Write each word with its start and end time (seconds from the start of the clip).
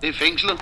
Det 0.00 0.08
er 0.08 0.12
fængslet. 0.12 0.60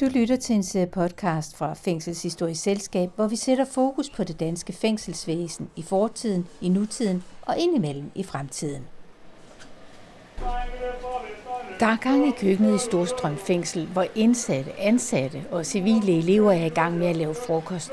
Du 0.00 0.06
lytter 0.14 0.36
til 0.36 0.54
en 0.54 0.62
serie 0.62 0.86
podcast 0.86 1.56
fra 1.56 1.74
Fængselshistorisk 1.74 2.62
Selskab, 2.62 3.10
hvor 3.16 3.26
vi 3.26 3.36
sætter 3.36 3.64
fokus 3.64 4.10
på 4.10 4.24
det 4.24 4.40
danske 4.40 4.72
fængselsvæsen 4.72 5.70
i 5.76 5.82
fortiden, 5.82 6.48
i 6.60 6.68
nutiden 6.68 7.24
og 7.42 7.58
indimellem 7.58 8.10
i 8.14 8.22
fremtiden. 8.22 8.82
Der 11.80 11.86
er 11.86 11.96
gang 11.96 12.28
i 12.28 12.30
køkkenet 12.30 12.74
i 12.74 12.78
Storstrøm 12.78 13.36
Fængsel, 13.36 13.86
hvor 13.86 14.06
indsatte, 14.14 14.80
ansatte 14.80 15.44
og 15.50 15.66
civile 15.66 16.18
elever 16.18 16.52
er 16.52 16.66
i 16.66 16.68
gang 16.68 16.98
med 16.98 17.06
at 17.06 17.16
lave 17.16 17.34
frokost. 17.34 17.92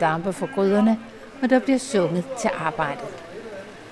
Damper 0.00 0.30
for 0.30 0.54
gryderne, 0.54 0.98
og 1.42 1.50
der 1.50 1.58
bliver 1.58 1.78
sunget 1.78 2.24
til 2.40 2.50
arbejdet. 2.54 3.29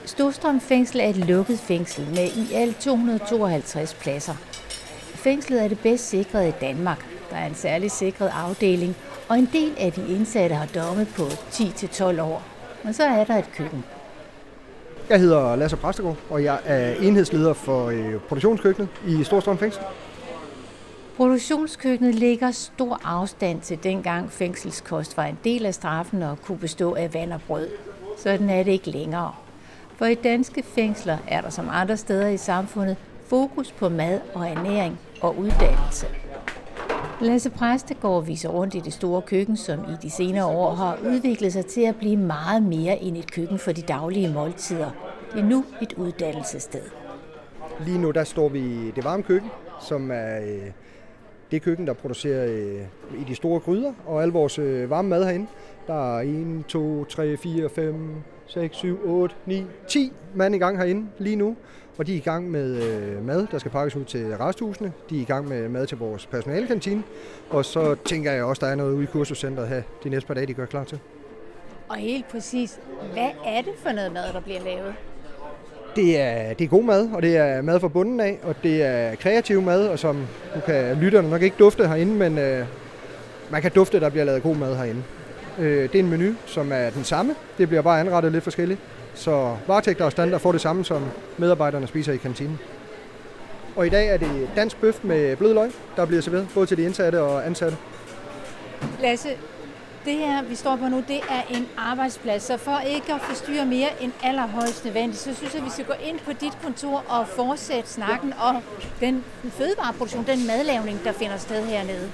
Storstrøm 0.09 0.61
Fængsel 0.61 1.01
er 1.01 1.05
et 1.05 1.17
lukket 1.17 1.59
fængsel 1.59 2.07
med 2.09 2.29
i 2.37 2.55
alt 2.55 2.81
252 2.81 3.95
pladser. 3.95 4.35
Fængslet 5.15 5.65
er 5.65 5.69
det 5.69 5.79
bedst 5.79 6.09
sikrede 6.09 6.49
i 6.49 6.53
Danmark. 6.61 7.07
Der 7.31 7.37
er 7.37 7.47
en 7.47 7.55
særlig 7.55 7.91
sikret 7.91 8.31
afdeling, 8.35 8.97
og 9.29 9.39
en 9.39 9.49
del 9.53 9.73
af 9.79 9.93
de 9.93 10.15
indsatte 10.15 10.55
har 10.57 10.67
domme 10.67 11.07
på 11.17 11.23
10-12 11.23 12.21
år. 12.21 12.43
Og 12.85 12.95
så 12.95 13.05
er 13.05 13.25
der 13.25 13.37
et 13.37 13.53
køkken. 13.53 13.85
Jeg 15.09 15.21
hedder 15.21 15.57
Lasse 15.57 15.77
Præstegård, 15.77 16.17
og 16.31 16.45
jeg 16.45 16.59
er 16.65 16.95
enhedsleder 16.95 17.53
for 17.53 17.87
øh, 17.87 18.15
produktionskøkkenet 18.29 18.89
i 19.07 19.25
Storstrøm 19.25 19.59
Fængsel. 19.59 19.83
Produktionskøkkenet 21.17 22.15
ligger 22.15 22.51
stor 22.51 23.01
afstand 23.05 23.61
til 23.61 23.79
dengang 23.83 24.33
fængselskost 24.33 25.17
var 25.17 25.25
en 25.25 25.39
del 25.45 25.67
af 25.67 25.75
straffen 25.75 26.23
og 26.23 26.43
kunne 26.43 26.59
bestå 26.59 26.95
af 26.95 27.15
vand 27.15 27.33
og 27.33 27.41
brød. 27.47 27.69
Sådan 28.19 28.51
er 28.51 28.63
det 28.63 28.73
ikke 28.73 28.91
længere. 28.91 29.33
For 29.99 30.07
i 30.07 30.15
danske 30.15 30.63
fængsler 30.63 31.19
er 31.29 31.41
der 31.41 31.51
som 31.51 31.69
andre 31.71 31.97
steder 31.97 32.29
i 32.29 32.37
samfundet 32.37 32.97
fokus 33.27 33.73
på 33.73 33.89
mad 33.89 34.21
og 34.35 34.49
ernæring 34.49 34.99
og 35.23 35.39
uddannelse. 35.39 36.07
Lasse 37.21 37.51
Præstegård 37.51 38.25
viser 38.25 38.49
rundt 38.49 38.75
i 38.75 38.81
det 38.81 38.93
store 38.93 39.23
køkken, 39.23 39.57
som 39.57 39.79
i 39.79 39.97
de 40.03 40.11
senere 40.11 40.47
år 40.47 40.75
har 40.75 40.99
udviklet 41.07 41.53
sig 41.53 41.67
til 41.67 41.81
at 41.81 41.97
blive 41.97 42.17
meget 42.17 42.63
mere 42.63 43.03
end 43.03 43.17
et 43.17 43.33
køkken 43.33 43.59
for 43.59 43.73
de 43.73 43.83
daglige 43.83 44.33
måltider. 44.33 44.91
Det 45.33 45.41
er 45.41 45.45
nu 45.45 45.65
et 45.83 45.93
uddannelsessted. 45.93 46.83
Lige 47.81 47.99
nu 47.99 48.11
der 48.11 48.25
står 48.25 48.49
vi 48.49 48.61
i 48.61 48.93
det 48.97 49.05
varme 49.05 49.23
køkken, 49.23 49.51
som 49.81 50.11
er 50.11 50.41
øh, 50.41 50.71
det 51.51 51.63
køkken, 51.63 51.87
der 51.87 51.93
producerer 51.93 52.47
øh, 52.47 53.21
i 53.21 53.25
de 53.29 53.35
store 53.35 53.61
gryder, 53.61 53.93
og 54.07 54.23
al 54.23 54.29
vores 54.29 54.59
øh, 54.59 54.91
varme 54.91 55.09
mad 55.09 55.25
herinde. 55.25 55.47
Der 55.87 56.19
er 56.19 56.21
1, 56.21 56.65
2, 56.69 57.05
3, 57.05 57.37
4, 57.37 57.69
5, 57.69 58.23
6, 58.49 58.77
7, 58.77 59.01
8, 59.05 59.35
9, 59.47 59.65
10 59.89 60.13
mand 60.35 60.55
i 60.55 60.59
gang 60.59 60.79
herinde 60.79 61.07
lige 61.19 61.37
nu. 61.37 61.57
Og 61.99 62.07
de 62.07 62.13
er 62.13 62.17
i 62.17 62.21
gang 62.21 62.51
med 62.51 62.83
øh, 62.83 63.27
mad, 63.27 63.47
der 63.51 63.59
skal 63.59 63.71
pakkes 63.71 63.97
ud 63.97 64.05
til 64.05 64.37
resthusene. 64.37 64.93
De 65.11 65.17
er 65.17 65.21
i 65.21 65.25
gang 65.25 65.49
med 65.49 65.69
mad 65.69 65.87
til 65.87 65.99
vores 65.99 66.27
personalekantine. 66.27 67.03
Og 67.51 67.65
så 67.65 67.97
tænker 68.05 68.33
jeg 68.33 68.45
også, 68.45 68.67
der 68.67 68.73
er 68.73 68.75
noget 68.75 68.95
ude 68.95 69.03
i 69.03 69.07
kursuscenteret 69.07 69.69
her 69.69 69.83
de 70.05 70.09
næste 70.09 70.27
par 70.27 70.35
dage, 70.35 70.47
de 70.47 70.55
gør 70.55 70.67
klar 70.67 70.85
til. 70.85 70.99
Og 71.89 71.97
helt 71.97 72.29
præcis, 72.29 72.81
hvad 73.13 73.31
er 73.45 73.63
det 73.63 73.73
for 73.77 73.93
noget 73.93 74.13
mad, 74.13 74.33
der 74.33 74.41
bliver 74.41 74.61
lavet? 74.61 74.95
Det 75.97 76.21
er, 76.21 76.55
det 76.55 76.65
er 76.65 76.69
god 76.69 76.85
mad, 76.85 77.11
og 77.13 77.23
det 77.23 77.37
er 77.37 77.63
mad 77.63 77.81
fra 77.81 77.89
bunden 77.89 78.21
af, 78.21 78.39
og 78.43 78.55
det 78.63 78.83
er 78.83 79.15
kreativ 79.15 79.63
mad, 79.63 79.89
og 79.89 79.99
som 79.99 80.17
nu 80.55 80.61
kan 80.67 80.97
lytterne 80.97 81.31
nok 81.31 81.43
ikke 81.43 81.57
dufte 81.59 81.89
herinde, 81.89 82.15
men 82.15 82.39
øh, 82.39 82.67
man 83.51 83.63
kan 83.63 83.71
dufte, 83.71 84.01
der 84.01 84.11
bliver 84.11 84.25
lavet 84.25 84.43
god 84.43 84.57
mad 84.57 84.77
herinde. 84.77 85.03
Øh, 85.59 85.83
det 85.83 85.95
er 85.95 85.99
en 85.99 86.11
menu, 86.11 86.35
som 86.47 86.73
er 86.73 86.91
den 86.91 87.05
samme. 87.05 87.35
Det 87.59 87.69
bliver 87.69 87.83
bare 87.83 88.01
anrettet 88.01 88.33
lidt 88.33 88.45
forskelligt. 88.45 88.81
Så 89.15 89.57
varetægter 89.67 90.05
og 90.05 90.13
standard 90.13 90.41
får 90.41 90.53
det 90.53 90.61
samme, 90.61 90.85
som 90.85 91.03
medarbejderne 91.39 91.87
spiser 91.87 92.13
i 92.13 92.17
kantinen. 92.17 92.59
Og 93.77 93.87
i 93.87 93.91
dag 93.91 94.09
er 94.09 94.17
det 94.17 94.49
dansk 94.57 94.81
bøf 94.81 94.99
med 95.03 95.37
blød 95.37 95.55
løg, 95.55 95.71
der 95.97 96.05
bliver 96.05 96.23
serveret 96.23 96.49
både 96.55 96.67
til 96.67 96.77
de 96.77 96.83
indsatte 96.83 97.23
og 97.23 97.47
ansatte. 97.47 97.77
Lasse, 99.01 99.29
det 100.05 100.15
her, 100.15 100.43
vi 100.43 100.55
står 100.55 100.77
på 100.77 100.89
nu, 100.89 100.97
det 101.09 101.17
er 101.17 101.43
en 101.51 101.67
arbejdsplads, 101.77 102.43
så 102.43 102.57
for 102.57 102.79
ikke 102.79 103.15
at 103.15 103.21
forstyrre 103.21 103.67
mere 103.67 103.89
end 104.01 104.13
allerhøjst 104.23 104.85
nødvendigt, 104.85 105.19
så 105.19 105.35
synes 105.35 105.55
jeg, 105.55 105.61
at 105.61 105.65
vi 105.65 105.71
skal 105.71 105.85
gå 105.85 105.93
ind 106.05 106.19
på 106.19 106.33
dit 106.33 106.59
kontor 106.63 107.05
og 107.09 107.29
fortsætte 107.29 107.91
snakken 107.91 108.33
om 108.41 108.57
den 109.01 109.25
fødevareproduktion, 109.51 110.27
den 110.27 110.47
madlavning, 110.47 111.05
der 111.05 111.13
finder 111.13 111.37
sted 111.37 111.65
hernede. 111.67 112.11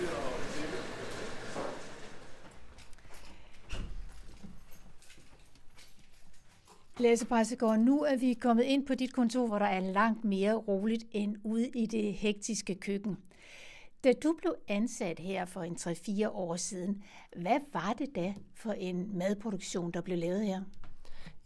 Lasse 7.04 7.26
nu 7.78 8.02
er 8.02 8.16
vi 8.16 8.34
kommet 8.34 8.64
ind 8.64 8.86
på 8.86 8.94
dit 8.94 9.12
kontor, 9.12 9.46
hvor 9.46 9.58
der 9.58 9.66
er 9.66 9.80
langt 9.80 10.24
mere 10.24 10.54
roligt 10.54 11.04
end 11.12 11.36
ude 11.44 11.68
i 11.68 11.86
det 11.86 12.14
hektiske 12.14 12.74
køkken. 12.74 13.16
Da 14.04 14.12
du 14.12 14.34
blev 14.38 14.54
ansat 14.68 15.18
her 15.18 15.44
for 15.44 15.62
en 15.62 15.76
3-4 15.80 16.28
år 16.28 16.56
siden, 16.56 17.02
hvad 17.36 17.58
var 17.72 17.94
det 17.98 18.16
da 18.16 18.34
for 18.54 18.72
en 18.72 19.18
madproduktion, 19.18 19.90
der 19.90 20.00
blev 20.00 20.18
lavet 20.18 20.46
her? 20.46 20.62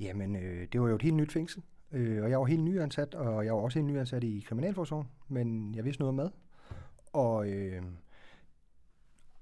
Jamen, 0.01 0.37
øh, 0.37 0.69
det 0.73 0.81
var 0.81 0.89
jo 0.89 0.95
et 0.95 1.03
helt 1.03 1.17
nyt 1.17 1.33
fængsel, 1.33 1.63
øh, 1.93 2.23
og 2.23 2.31
jeg 2.31 2.41
var 2.41 2.47
helt 2.47 2.65
nyansat, 2.65 3.15
og 3.15 3.45
jeg 3.45 3.55
var 3.55 3.61
også 3.61 3.79
helt 3.79 3.93
nyansat 3.93 4.25
i 4.25 4.45
Kriminalforsorgen, 4.47 5.09
men 5.29 5.75
jeg 5.75 5.85
vidste 5.85 6.01
noget 6.03 6.09
om 6.09 6.15
mad. 6.15 6.31
Og 7.13 7.49
øh, 7.49 7.83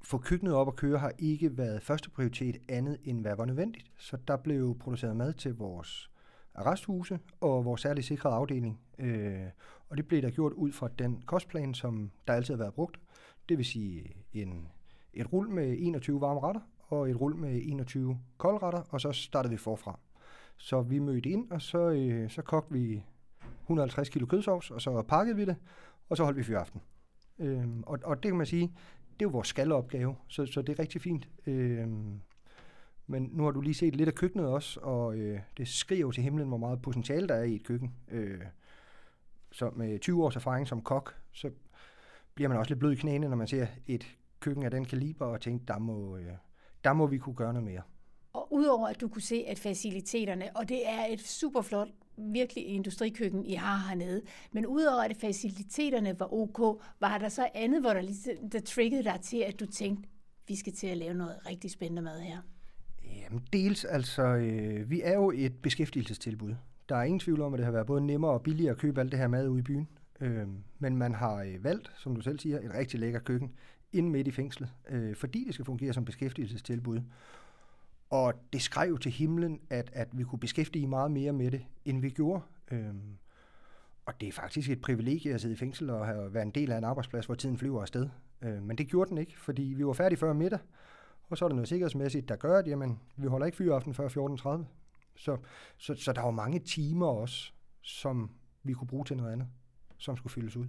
få 0.06 0.18
køkkenet 0.18 0.54
op 0.54 0.66
og 0.66 0.76
køre 0.76 0.98
har 0.98 1.12
ikke 1.18 1.58
været 1.58 1.82
første 1.82 2.10
prioritet 2.10 2.56
andet 2.68 2.98
end 3.04 3.20
hvad 3.20 3.36
var 3.36 3.44
nødvendigt. 3.44 3.90
Så 3.98 4.16
der 4.28 4.36
blev 4.36 4.78
produceret 4.78 5.16
mad 5.16 5.32
til 5.32 5.54
vores 5.54 6.10
arresthuse 6.54 7.18
og 7.40 7.64
vores 7.64 7.80
særligt 7.80 8.06
sikrede 8.06 8.34
afdeling. 8.34 8.80
Øh, 8.98 9.46
og 9.88 9.96
det 9.96 10.08
blev 10.08 10.22
der 10.22 10.30
gjort 10.30 10.52
ud 10.52 10.72
fra 10.72 10.88
den 10.98 11.22
kostplan, 11.22 11.74
som 11.74 12.10
der 12.26 12.32
altid 12.32 12.54
har 12.54 12.58
været 12.58 12.74
brugt. 12.74 13.00
Det 13.48 13.58
vil 13.58 13.66
sige 13.66 14.16
en, 14.32 14.68
et 15.12 15.32
rul 15.32 15.48
med 15.48 15.76
21 15.78 16.20
varme 16.20 16.40
retter 16.40 16.60
og 16.88 17.10
et 17.10 17.20
rul 17.20 17.36
med 17.36 17.60
21 17.64 18.18
kolde 18.38 18.58
retter, 18.58 18.82
og 18.90 19.00
så 19.00 19.12
startede 19.12 19.50
vi 19.50 19.56
forfra. 19.56 19.98
Så 20.56 20.82
vi 20.82 20.98
mødte 20.98 21.28
ind, 21.28 21.50
og 21.50 21.62
så, 21.62 21.78
øh, 21.78 22.30
så 22.30 22.42
kogte 22.42 22.72
vi 22.72 23.02
150 23.62 24.08
kilo 24.08 24.26
kødsovs, 24.26 24.70
og 24.70 24.80
så 24.80 25.02
pakkede 25.02 25.36
vi 25.36 25.44
det, 25.44 25.56
og 26.08 26.16
så 26.16 26.24
holdt 26.24 26.38
vi 26.38 26.42
fyraften. 26.42 26.80
Øhm, 27.38 27.82
og, 27.86 27.98
og 28.04 28.22
det 28.22 28.30
kan 28.30 28.36
man 28.36 28.46
sige, 28.46 28.72
det 29.18 29.24
er 29.24 29.28
jo 29.28 29.32
vores 29.32 29.48
skalopgave, 29.48 30.16
så, 30.28 30.46
så 30.46 30.62
det 30.62 30.72
er 30.72 30.78
rigtig 30.78 31.00
fint. 31.00 31.28
Øh, 31.46 31.88
men 33.06 33.30
nu 33.32 33.44
har 33.44 33.50
du 33.50 33.60
lige 33.60 33.74
set 33.74 33.96
lidt 33.96 34.08
af 34.08 34.14
køkkenet 34.14 34.46
også, 34.46 34.80
og 34.80 35.16
øh, 35.16 35.40
det 35.56 35.68
skriver 35.68 36.00
jo 36.00 36.10
til 36.10 36.22
himlen, 36.22 36.48
hvor 36.48 36.56
meget 36.56 36.82
potentiale 36.82 37.28
der 37.28 37.34
er 37.34 37.42
i 37.42 37.54
et 37.54 37.62
køkken. 37.62 37.94
Øh, 38.08 38.40
så 39.52 39.70
med 39.70 39.98
20 39.98 40.24
års 40.24 40.36
erfaring 40.36 40.68
som 40.68 40.82
kok, 40.82 41.14
så 41.32 41.50
bliver 42.34 42.48
man 42.48 42.58
også 42.58 42.70
lidt 42.70 42.78
blød 42.78 42.92
i 42.92 42.96
knæene, 42.96 43.28
når 43.28 43.36
man 43.36 43.46
ser 43.46 43.66
et 43.86 44.16
køkken 44.40 44.64
af 44.64 44.70
den 44.70 44.84
kaliber, 44.84 45.26
og 45.26 45.40
tænker, 45.40 45.64
der 45.74 45.78
må, 45.78 46.16
øh, 46.16 46.32
der 46.84 46.92
må 46.92 47.06
vi 47.06 47.18
kunne 47.18 47.34
gøre 47.34 47.52
noget 47.52 47.64
mere. 47.64 47.82
Og 48.32 48.52
udover 48.52 48.88
at 48.88 49.00
du 49.00 49.08
kunne 49.08 49.22
se, 49.22 49.44
at 49.48 49.58
faciliteterne, 49.58 50.56
og 50.56 50.68
det 50.68 50.88
er 50.88 51.06
et 51.10 51.20
super 51.20 51.62
flot, 51.62 51.88
virkelig 52.18 52.66
industrikøkken, 52.66 53.46
I 53.46 53.54
har 53.54 53.88
hernede, 53.88 54.22
men 54.52 54.66
udover 54.66 55.02
at 55.02 55.16
faciliteterne 55.16 56.20
var 56.20 56.34
ok, 56.34 56.82
var 57.00 57.18
der 57.18 57.28
så 57.28 57.48
andet, 57.54 57.80
hvor 57.80 57.92
der, 57.92 58.00
lige, 58.00 58.36
der 58.52 58.60
triggede 58.60 59.04
dig 59.04 59.18
til, 59.22 59.38
at 59.38 59.60
du 59.60 59.66
tænkte, 59.66 60.08
vi 60.48 60.56
skal 60.56 60.72
til 60.72 60.86
at 60.86 60.96
lave 60.96 61.14
noget 61.14 61.36
rigtig 61.46 61.70
spændende 61.70 62.02
mad 62.02 62.20
her? 62.20 62.38
Jamen 63.04 63.42
dels, 63.52 63.84
altså, 63.84 64.22
øh, 64.22 64.90
vi 64.90 65.00
er 65.04 65.14
jo 65.14 65.32
et 65.34 65.54
beskæftigelsestilbud. 65.62 66.54
Der 66.88 66.96
er 66.96 67.02
ingen 67.02 67.20
tvivl 67.20 67.40
om, 67.40 67.54
at 67.54 67.58
det 67.58 67.64
har 67.64 67.72
været 67.72 67.86
både 67.86 68.06
nemmere 68.06 68.30
og 68.30 68.42
billigere 68.42 68.72
at 68.72 68.78
købe 68.78 69.00
alt 69.00 69.12
det 69.12 69.20
her 69.20 69.28
mad 69.28 69.48
ude 69.48 69.58
i 69.58 69.62
byen. 69.62 69.88
Øh, 70.20 70.46
men 70.78 70.96
man 70.96 71.14
har 71.14 71.36
øh, 71.36 71.64
valgt, 71.64 71.92
som 71.96 72.14
du 72.14 72.20
selv 72.20 72.38
siger, 72.38 72.58
et 72.58 72.74
rigtig 72.74 73.00
lækker 73.00 73.20
køkken 73.20 73.52
ind 73.92 74.10
midt 74.10 74.28
i 74.28 74.30
fængslet, 74.30 74.70
øh, 74.88 75.16
fordi 75.16 75.44
det 75.44 75.54
skal 75.54 75.66
fungere 75.66 75.92
som 75.92 76.04
beskæftigelsestilbud. 76.04 77.00
Og 78.10 78.34
det 78.52 78.62
skrev 78.62 78.88
jo 78.88 78.96
til 78.96 79.12
himlen, 79.12 79.60
at, 79.70 79.90
at 79.92 80.08
vi 80.12 80.24
kunne 80.24 80.38
beskæftige 80.38 80.86
meget 80.86 81.10
mere 81.10 81.32
med 81.32 81.50
det, 81.50 81.64
end 81.84 82.00
vi 82.00 82.10
gjorde. 82.10 82.42
Øhm, 82.70 83.18
og 84.06 84.20
det 84.20 84.28
er 84.28 84.32
faktisk 84.32 84.70
et 84.70 84.80
privilegie 84.80 85.34
at 85.34 85.40
sidde 85.40 85.54
i 85.54 85.56
fængsel 85.56 85.90
og 85.90 86.06
have 86.06 86.34
været 86.34 86.46
en 86.46 86.50
del 86.50 86.72
af 86.72 86.78
en 86.78 86.84
arbejdsplads, 86.84 87.26
hvor 87.26 87.34
tiden 87.34 87.58
flyver 87.58 87.82
afsted. 87.82 88.08
Øh, 88.42 88.62
men 88.62 88.78
det 88.78 88.88
gjorde 88.88 89.10
den 89.10 89.18
ikke, 89.18 89.40
fordi 89.40 89.62
vi 89.62 89.86
var 89.86 89.92
færdige 89.92 90.18
før 90.18 90.32
middag, 90.32 90.58
og 91.28 91.38
så 91.38 91.44
er 91.44 91.48
der 91.48 91.56
noget 91.56 91.68
sikkerhedsmæssigt, 91.68 92.28
der 92.28 92.36
gør, 92.36 92.58
at 92.58 92.66
jamen, 92.66 93.00
vi 93.16 93.26
holder 93.26 93.46
ikke 93.46 93.58
fyraften 93.58 93.94
før 93.94 94.08
14.30. 94.08 94.64
Så, 95.16 95.36
så, 95.76 95.94
så 95.94 96.12
der 96.12 96.20
var 96.20 96.30
mange 96.30 96.58
timer 96.58 97.06
også, 97.06 97.52
som 97.82 98.30
vi 98.62 98.72
kunne 98.72 98.88
bruge 98.88 99.04
til 99.04 99.16
noget 99.16 99.32
andet, 99.32 99.48
som 99.98 100.16
skulle 100.16 100.32
fyldes 100.32 100.56
ud. 100.56 100.66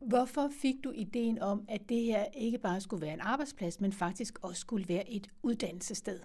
Hvorfor 0.00 0.50
fik 0.62 0.74
du 0.84 0.90
ideen 0.90 1.38
om, 1.38 1.64
at 1.68 1.80
det 1.88 2.02
her 2.02 2.24
ikke 2.24 2.58
bare 2.58 2.80
skulle 2.80 3.02
være 3.02 3.14
en 3.14 3.20
arbejdsplads, 3.20 3.80
men 3.80 3.92
faktisk 3.92 4.38
også 4.42 4.60
skulle 4.60 4.88
være 4.88 5.10
et 5.10 5.30
uddannelsessted? 5.42 6.20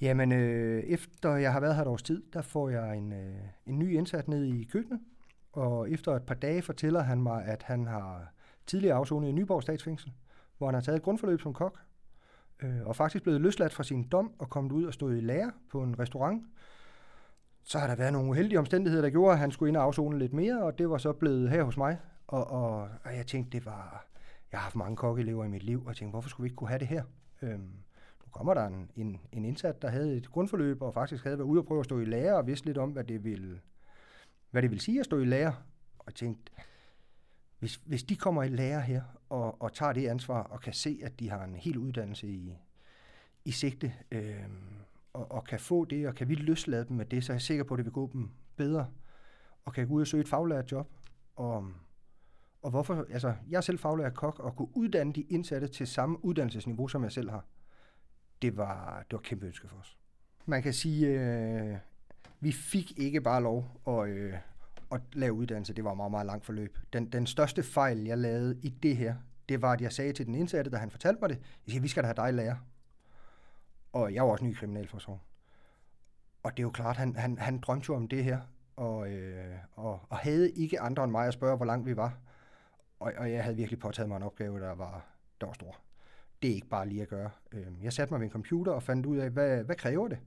Jamen, 0.00 0.32
øh, 0.32 0.82
efter 0.82 1.36
jeg 1.36 1.52
har 1.52 1.60
været 1.60 1.74
her 1.74 1.82
et 1.82 1.88
års 1.88 2.02
tid, 2.02 2.22
der 2.32 2.42
får 2.42 2.68
jeg 2.68 2.96
en, 2.96 3.12
øh, 3.12 3.36
en 3.66 3.78
ny 3.78 3.92
indsat 3.92 4.28
ned 4.28 4.44
i 4.44 4.64
køkkenet, 4.64 5.00
og 5.52 5.90
efter 5.90 6.12
et 6.12 6.22
par 6.22 6.34
dage 6.34 6.62
fortæller 6.62 7.02
han 7.02 7.22
mig, 7.22 7.44
at 7.44 7.62
han 7.62 7.86
har 7.86 8.32
tidligere 8.66 8.96
afsonet 8.96 9.28
i 9.28 9.32
Nyborg 9.32 9.62
Statsfængsel, 9.62 10.12
hvor 10.58 10.66
han 10.66 10.74
har 10.74 10.80
taget 10.80 10.96
et 10.96 11.02
grundforløb 11.02 11.40
som 11.40 11.52
kok, 11.52 11.80
øh, 12.62 12.86
og 12.86 12.96
faktisk 12.96 13.22
blevet 13.24 13.40
løsladt 13.40 13.72
fra 13.72 13.84
sin 13.84 14.08
dom 14.08 14.32
og 14.38 14.50
kommet 14.50 14.72
ud 14.72 14.84
og 14.84 14.94
stået 14.94 15.16
i 15.16 15.20
lære 15.20 15.52
på 15.70 15.82
en 15.82 15.98
restaurant. 15.98 16.44
så 17.64 17.78
har 17.78 17.86
der 17.86 17.96
været 17.96 18.12
nogle 18.12 18.30
uheldige 18.30 18.58
omstændigheder, 18.58 19.02
der 19.02 19.10
gjorde, 19.10 19.32
at 19.32 19.38
han 19.38 19.50
skulle 19.50 19.68
ind 19.68 19.76
og 19.76 19.82
afzone 19.82 20.18
lidt 20.18 20.32
mere, 20.32 20.62
og 20.62 20.78
det 20.78 20.90
var 20.90 20.98
så 20.98 21.12
blevet 21.12 21.50
her 21.50 21.62
hos 21.62 21.76
mig. 21.76 21.98
Og, 22.26 22.50
og, 22.50 22.88
og 23.04 23.16
jeg 23.16 23.26
tænkte, 23.26 23.58
det 23.58 23.66
var... 23.66 24.06
Jeg 24.52 24.60
har 24.60 24.62
haft 24.64 24.76
mange 24.76 24.96
kokkeelever 24.96 25.44
i 25.44 25.48
mit 25.48 25.62
liv, 25.62 25.80
og 25.80 25.88
jeg 25.88 25.96
tænkte, 25.96 26.10
hvorfor 26.10 26.28
skulle 26.28 26.44
vi 26.44 26.46
ikke 26.46 26.56
kunne 26.56 26.68
have 26.68 26.78
det 26.78 26.86
her? 26.86 27.02
Øhm, 27.42 27.70
kommer 28.36 28.54
der 28.54 28.66
en, 28.66 28.90
en, 28.96 29.20
en 29.32 29.44
indsat, 29.44 29.82
der 29.82 29.88
havde 29.88 30.16
et 30.16 30.30
grundforløb, 30.30 30.82
og 30.82 30.94
faktisk 30.94 31.24
havde 31.24 31.38
været 31.38 31.48
ude 31.48 31.60
og 31.60 31.66
prøve 31.66 31.80
at 31.80 31.84
stå 31.84 32.00
i 32.00 32.04
lære, 32.04 32.36
og 32.36 32.46
vidste 32.46 32.66
lidt 32.66 32.78
om, 32.78 32.90
hvad 32.90 33.04
det 33.04 33.24
ville, 33.24 33.60
hvad 34.50 34.62
det 34.62 34.70
vil 34.70 34.80
sige 34.80 35.00
at 35.00 35.04
stå 35.04 35.18
i 35.18 35.24
lære. 35.24 35.54
Og 35.98 36.14
tænkte, 36.14 36.52
hvis, 37.58 37.80
hvis 37.84 38.02
de 38.02 38.16
kommer 38.16 38.42
i 38.42 38.48
lære 38.48 38.80
her, 38.80 39.02
og, 39.28 39.62
og 39.62 39.72
tager 39.72 39.92
det 39.92 40.08
ansvar, 40.08 40.42
og 40.42 40.60
kan 40.60 40.72
se, 40.72 41.00
at 41.02 41.20
de 41.20 41.30
har 41.30 41.44
en 41.44 41.56
hel 41.56 41.78
uddannelse 41.78 42.28
i, 42.28 42.56
i 43.44 43.50
sigte, 43.50 43.92
øh, 44.12 44.44
og, 45.12 45.32
og 45.32 45.44
kan 45.44 45.60
få 45.60 45.84
det, 45.84 46.08
og 46.08 46.14
kan 46.14 46.28
vi 46.28 46.34
løslade 46.34 46.84
dem 46.88 46.96
med 46.96 47.06
det, 47.06 47.24
så 47.24 47.32
er 47.32 47.34
jeg 47.34 47.42
sikker 47.42 47.64
på, 47.64 47.74
at 47.74 47.78
det 47.78 47.84
vil 47.84 47.92
gå 47.92 48.10
dem 48.12 48.30
bedre, 48.56 48.86
og 49.64 49.72
kan 49.72 49.88
gå 49.88 49.94
ud 49.94 50.00
og 50.00 50.06
søge 50.06 50.20
et 50.20 50.28
faglært 50.28 50.72
job. 50.72 50.92
Og, 51.36 51.70
og 52.62 52.70
hvorfor, 52.70 53.06
altså, 53.10 53.34
jeg 53.48 53.56
er 53.56 53.60
selv 53.60 53.78
faglært 53.78 54.14
kok, 54.14 54.38
og 54.38 54.56
kunne 54.56 54.76
uddanne 54.76 55.12
de 55.12 55.20
indsatte 55.20 55.68
til 55.68 55.86
samme 55.86 56.24
uddannelsesniveau, 56.24 56.88
som 56.88 57.02
jeg 57.02 57.12
selv 57.12 57.30
har. 57.30 57.44
Det 58.42 58.56
var, 58.56 58.98
det 58.98 59.12
var 59.12 59.18
et 59.18 59.24
kæmpe 59.24 59.46
ønske 59.46 59.68
for 59.68 59.76
os. 59.76 59.96
Man 60.46 60.62
kan 60.62 60.72
sige, 60.72 61.06
øh, 61.06 61.76
vi 62.40 62.52
fik 62.52 62.98
ikke 62.98 63.20
bare 63.20 63.42
lov 63.42 63.80
at, 63.88 64.08
øh, 64.08 64.34
at 64.92 65.00
lave 65.12 65.32
uddannelse. 65.32 65.74
Det 65.74 65.84
var 65.84 65.90
et 65.90 65.96
meget, 65.96 66.10
meget 66.10 66.26
langt 66.26 66.44
forløb. 66.44 66.78
Den, 66.92 67.06
den 67.12 67.26
største 67.26 67.62
fejl, 67.62 68.04
jeg 68.04 68.18
lavede 68.18 68.58
i 68.62 68.68
det 68.68 68.96
her, 68.96 69.14
det 69.48 69.62
var, 69.62 69.72
at 69.72 69.80
jeg 69.80 69.92
sagde 69.92 70.12
til 70.12 70.26
den 70.26 70.34
indsatte, 70.34 70.70
da 70.70 70.76
han 70.76 70.90
fortalte 70.90 71.20
mig 71.20 71.28
det, 71.28 71.36
jeg 71.36 71.70
siger, 71.72 71.80
vi 71.80 71.88
skal 71.88 72.02
da 72.02 72.06
have 72.06 72.26
dig 72.26 72.34
lærer. 72.34 72.56
Og 73.92 74.14
jeg 74.14 74.24
var 74.24 74.30
også 74.30 74.44
ny 74.44 74.50
i 74.50 74.54
kriminalforsorgen. 74.54 75.20
Og 76.42 76.50
det 76.50 76.58
er 76.58 76.62
jo 76.62 76.70
klart, 76.70 76.96
han, 76.96 77.16
han, 77.16 77.38
han 77.38 77.58
drømte 77.58 77.86
jo 77.88 77.94
om 77.94 78.08
det 78.08 78.24
her, 78.24 78.40
og, 78.76 79.10
øh, 79.10 79.54
og, 79.72 80.00
og 80.08 80.16
havde 80.16 80.50
ikke 80.50 80.80
andre 80.80 81.04
end 81.04 81.12
mig 81.12 81.26
at 81.26 81.34
spørge, 81.34 81.56
hvor 81.56 81.66
langt 81.66 81.86
vi 81.86 81.96
var. 81.96 82.18
Og, 83.00 83.12
og 83.16 83.32
jeg 83.32 83.44
havde 83.44 83.56
virkelig 83.56 83.78
påtaget 83.78 84.08
mig 84.08 84.16
en 84.16 84.22
opgave, 84.22 84.60
der 84.60 84.74
var, 84.74 85.06
der 85.40 85.46
var 85.46 85.54
stor. 85.54 85.76
Det 86.46 86.52
er 86.52 86.54
ikke 86.54 86.68
bare 86.68 86.88
lige 86.88 87.02
at 87.02 87.08
gøre. 87.08 87.30
Øhm, 87.52 87.82
jeg 87.82 87.92
satte 87.92 88.14
mig 88.14 88.20
ved 88.20 88.26
en 88.26 88.32
computer 88.32 88.72
og 88.72 88.82
fandt 88.82 89.06
ud 89.06 89.16
af, 89.16 89.30
hvad, 89.30 89.64
hvad 89.64 89.76
kræver 89.76 90.08
det? 90.08 90.18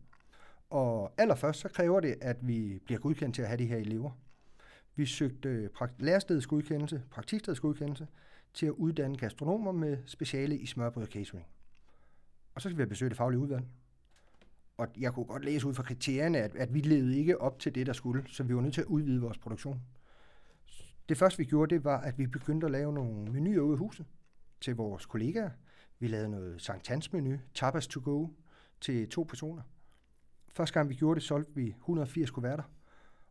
Og 0.70 1.14
allerførst 1.18 1.60
så 1.60 1.70
kræver 1.70 2.00
det, 2.00 2.16
at 2.22 2.48
vi 2.48 2.80
bliver 2.86 3.00
godkendt 3.00 3.36
til 3.36 3.42
at 3.42 3.48
have 3.48 3.58
de 3.58 3.66
her 3.66 3.78
elever. 3.78 4.12
Vi 4.96 5.06
søgte 5.06 5.50
øh, 5.50 5.70
lærestedsgodkendelse, 6.00 7.02
praktikstedsgodkendelse, 7.12 8.08
til 8.54 8.66
at 8.66 8.72
uddanne 8.72 9.18
gastronomer 9.18 9.72
med 9.72 9.98
speciale 10.06 10.58
i 10.58 10.66
smørbrød 10.66 11.04
og 11.04 11.10
catering. 11.10 11.48
Og 12.56 12.62
så 12.62 12.70
skal 12.70 12.78
vi 12.78 12.82
have 12.82 12.90
besøgt 12.90 13.10
det 13.10 13.18
faglige 13.18 13.40
udvalg. 13.40 13.66
Og 14.78 14.88
jeg 14.98 15.14
kunne 15.14 15.26
godt 15.26 15.46
læse 15.46 15.68
ud 15.68 15.74
fra 15.74 15.84
kriterierne, 15.84 16.38
at, 16.38 16.56
at 16.56 16.74
vi 16.74 16.80
levede 16.80 17.18
ikke 17.18 17.42
op 17.42 17.60
til 17.60 17.76
det, 17.76 17.88
der 17.88 17.94
skulle, 17.94 18.24
så 18.28 18.44
vi 18.44 18.56
var 18.56 18.62
nødt 18.62 18.74
til 18.74 18.82
at 18.82 18.88
udvide 18.88 19.22
vores 19.22 19.38
produktion. 19.38 19.82
Det 21.10 21.18
første, 21.18 21.38
vi 21.38 21.46
gjorde, 21.46 21.76
det 21.76 21.84
var, 21.84 22.02
at 22.02 22.18
vi 22.18 22.28
begyndte 22.28 22.66
at 22.66 22.72
lave 22.72 22.94
nogle 22.94 23.32
menuer 23.32 23.62
ude 23.62 23.76
i 23.76 23.78
huset 23.78 24.06
til 24.62 24.76
vores 24.76 25.06
kollegaer. 25.06 25.50
Vi 26.00 26.08
lavede 26.08 26.30
noget 26.30 26.62
Sankt 26.62 26.88
Hans 26.88 27.14
menu, 27.14 27.38
tapas 27.54 27.88
to 27.88 28.02
go, 28.04 28.28
til 28.82 29.10
to 29.10 29.24
personer. 29.24 29.62
Første 30.50 30.74
gang 30.74 30.90
vi 30.90 30.96
gjorde 30.96 31.16
det, 31.16 31.24
solgte 31.24 31.56
vi 31.56 31.68
180 31.68 32.32
kuverter. 32.32 32.64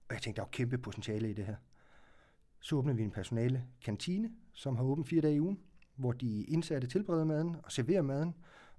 Og 0.08 0.14
jeg 0.14 0.22
tænkte, 0.22 0.36
der 0.36 0.42
var 0.42 0.50
kæmpe 0.50 0.78
potentiale 0.78 1.30
i 1.30 1.32
det 1.32 1.46
her. 1.46 1.56
Så 2.60 2.76
åbnede 2.76 2.96
vi 2.96 3.02
en 3.02 3.10
personale 3.10 3.64
kantine, 3.84 4.30
som 4.52 4.76
har 4.76 4.84
åbent 4.84 5.08
fire 5.08 5.20
dage 5.20 5.34
i 5.34 5.40
ugen, 5.40 5.60
hvor 5.96 6.12
de 6.12 6.44
indsatte 6.44 6.88
tilbereder 6.88 7.24
maden 7.24 7.56
og 7.62 7.72
serverer 7.72 8.02
maden, 8.02 8.34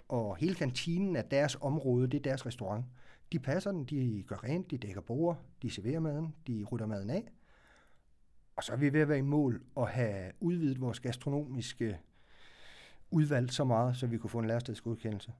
og 0.07 0.37
hele 0.37 0.55
kantinen 0.55 1.15
er 1.15 1.21
deres 1.21 1.57
område, 1.61 2.07
det 2.07 2.17
er 2.17 2.21
deres 2.21 2.45
restaurant. 2.45 2.85
De 3.31 3.39
passer 3.39 3.71
den, 3.71 3.85
de 3.85 4.23
gør 4.27 4.43
rent, 4.43 4.71
de 4.71 4.77
dækker 4.77 5.01
bord, 5.01 5.41
de 5.61 5.69
serverer 5.69 5.99
maden, 5.99 6.35
de 6.47 6.63
rutter 6.63 6.85
maden 6.85 7.09
af. 7.09 7.31
Og 8.55 8.63
så 8.63 8.73
er 8.73 8.77
vi 8.77 8.93
ved 8.93 9.01
at 9.01 9.09
være 9.09 9.17
i 9.17 9.21
mål 9.21 9.63
og 9.75 9.87
have 9.87 10.31
udvidet 10.39 10.81
vores 10.81 10.99
gastronomiske 10.99 11.99
udvalgt 13.11 13.53
så 13.53 13.63
meget, 13.63 13.97
så 13.97 14.07
vi 14.07 14.17
kunne 14.17 14.29
få 14.29 14.39
en 14.39 14.47
lærestedsgodkendelse. 14.47 15.33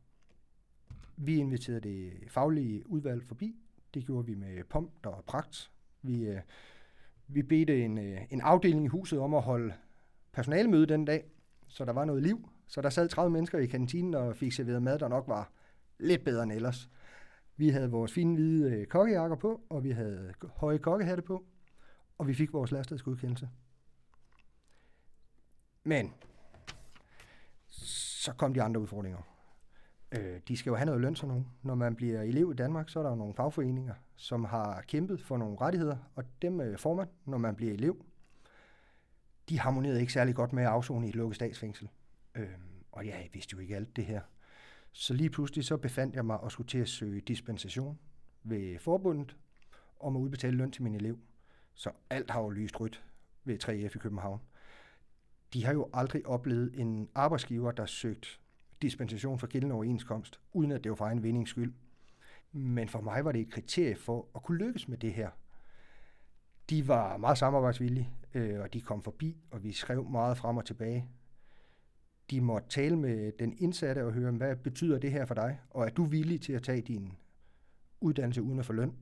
Vi 1.18 1.36
inviterede 1.36 1.81
det 1.81 2.13
faglige 2.27 2.89
udvalg 2.89 3.24
forbi. 3.24 3.56
Det 3.94 4.06
gjorde 4.06 4.25
vi 4.25 4.36
med 4.36 4.63
pomp 4.63 5.06
og 5.06 5.24
pragt. 5.27 5.71
Vi, 6.01 6.27
øh, 6.27 6.42
vi 7.27 7.44
bedte 7.44 7.83
en, 7.86 7.98
øh, 7.98 8.21
en 8.30 8.42
afdeling 8.42 8.86
i 8.86 8.88
huset 8.88 9.19
om 9.19 9.33
at 9.33 9.42
holde 9.42 9.74
personalemøde 10.31 10.86
den 10.86 11.06
dag, 11.06 11.24
så 11.68 11.86
der 11.86 11.94
var 11.94 12.06
noget 12.06 12.24
liv. 12.24 12.50
Så 12.68 12.81
der 12.81 12.89
sad 12.89 13.10
30 13.10 13.31
mennesker 13.31 13.60
i 13.60 13.66
kantinen 13.66 14.13
og 14.13 14.36
fik 14.36 14.51
serveret 14.51 14.83
mad, 14.83 15.00
der 15.00 15.07
nok 15.07 15.27
var 15.27 15.51
lidt 16.00 16.24
bedre 16.24 16.44
end 16.44 16.51
ellers. 16.51 16.89
Vi 17.57 17.69
havde 17.69 17.92
vores 17.92 18.13
fine 18.13 18.36
hvide 18.36 18.71
øh, 18.71 18.88
kokkejakker 18.88 19.36
på, 19.36 19.62
og 19.69 19.83
vi 19.83 19.92
havde 19.92 20.33
høje 20.56 20.77
kokkehatte 20.77 21.24
på, 21.24 21.45
og 22.18 22.27
vi 22.27 22.33
fik 22.33 22.54
vores 22.54 22.71
lærestedsgodkendelse. 22.71 23.50
Men 25.83 26.13
så 28.30 28.36
kom 28.36 28.54
de 28.54 28.62
andre 28.62 28.81
udfordringer. 28.81 29.20
Øh, 30.12 30.40
de 30.48 30.58
skal 30.58 30.70
jo 30.70 30.76
have 30.76 30.86
noget 30.86 31.02
løn 31.02 31.16
sådan 31.16 31.28
nogen. 31.28 31.48
Når 31.64 31.76
man 31.76 31.96
bliver 31.96 32.22
elev 32.22 32.52
i 32.52 32.56
Danmark, 32.56 32.90
så 32.90 33.00
er 33.00 33.04
der 33.04 33.10
jo 33.10 33.16
nogle 33.16 33.34
fagforeninger, 33.34 33.94
som 34.16 34.46
har 34.46 34.81
kæmpet 34.81 35.22
for 35.22 35.38
nogle 35.38 35.58
rettigheder, 35.62 35.98
og 36.16 36.24
dem 36.42 36.62
øh, 36.62 36.78
får 36.78 36.96
man, 36.96 37.08
når 37.26 37.38
man 37.38 37.56
bliver 37.56 37.74
elev. 37.74 38.06
De 39.50 39.60
harmonerede 39.60 40.02
ikke 40.02 40.14
særlig 40.14 40.36
godt 40.36 40.54
med 40.54 40.64
at 40.64 40.70
afzone 40.70 41.06
i 41.06 41.10
et 41.10 41.16
lukket 41.16 41.36
statsfængsel. 41.36 41.90
Øh, 42.36 42.48
og 42.92 43.06
jeg 43.06 43.30
vidste 43.34 43.54
jo 43.54 43.60
ikke 43.60 43.76
alt 43.76 43.96
det 43.96 44.06
her. 44.06 44.22
Så 44.92 45.14
lige 45.14 45.30
pludselig 45.30 45.66
så 45.66 45.78
befandt 45.78 46.16
jeg 46.16 46.26
mig 46.26 46.40
og 46.40 46.52
skulle 46.52 46.68
til 46.68 46.80
at 46.80 46.90
søge 46.90 47.22
dispensation 47.22 48.00
ved 48.44 48.80
forbundet 48.80 49.36
om 50.00 50.16
at 50.16 50.20
udbetale 50.20 50.58
løn 50.58 50.72
til 50.72 50.84
min 50.84 50.96
elev. 50.96 51.20
Så 51.74 51.92
alt 52.10 52.31
har 52.31 52.42
jo 52.42 52.50
lyst 52.50 52.80
rødt 52.80 53.04
ved 53.44 53.64
3F 53.64 53.96
i 53.96 54.00
København. 54.00 54.40
De 55.54 55.66
har 55.66 55.74
jo 55.74 55.90
aldrig 55.94 56.28
oplevet 56.28 56.80
en 56.80 57.10
arbejdsgiver, 57.16 57.72
der 57.72 57.86
søgt 57.86 58.40
dispensation 58.81 59.40
for 59.40 59.48
gældende 59.48 59.75
overenskomst, 59.75 60.40
uden 60.54 60.72
at 60.72 60.84
det 60.84 60.90
var 60.90 60.96
for 60.96 61.06
egen 61.06 61.24
vindings 61.24 61.50
skyld. 61.50 61.74
Men 62.51 62.90
for 62.90 63.01
mig 63.01 63.25
var 63.25 63.31
det 63.31 63.42
et 63.42 63.51
kriterie 63.51 63.96
for 63.96 64.28
at 64.36 64.44
kunne 64.44 64.57
lykkes 64.57 64.88
med 64.88 64.98
det 64.98 65.13
her. 65.13 65.30
De 66.69 66.88
var 66.88 67.18
meget 67.18 67.38
samarbejdsvillige, 67.38 68.10
øh, 68.34 68.60
og 68.60 68.74
de 68.74 68.81
kom 68.81 69.01
forbi, 69.01 69.38
og 69.51 69.63
vi 69.63 69.72
skrev 69.72 70.10
meget 70.10 70.38
frem 70.38 70.57
og 70.57 70.66
tilbage. 70.66 71.06
De 72.30 72.42
måtte 72.42 72.68
tale 72.69 72.95
med 72.95 73.31
den 73.40 73.56
indsatte 73.57 74.06
og 74.06 74.13
høre, 74.13 74.31
hvad 74.31 74.56
betyder 74.56 75.00
det 75.00 75.12
her 75.12 75.25
for 75.25 75.36
dig, 75.36 75.60
og 75.69 75.86
er 75.86 75.90
du 75.90 76.04
villig 76.04 76.42
til 76.42 76.54
at 76.54 76.63
tage 76.63 76.81
din 76.81 77.13
uddannelse 78.02 78.42
uden 78.42 78.60
at 78.60 78.66
få 78.66 78.74
løn? 78.74 78.94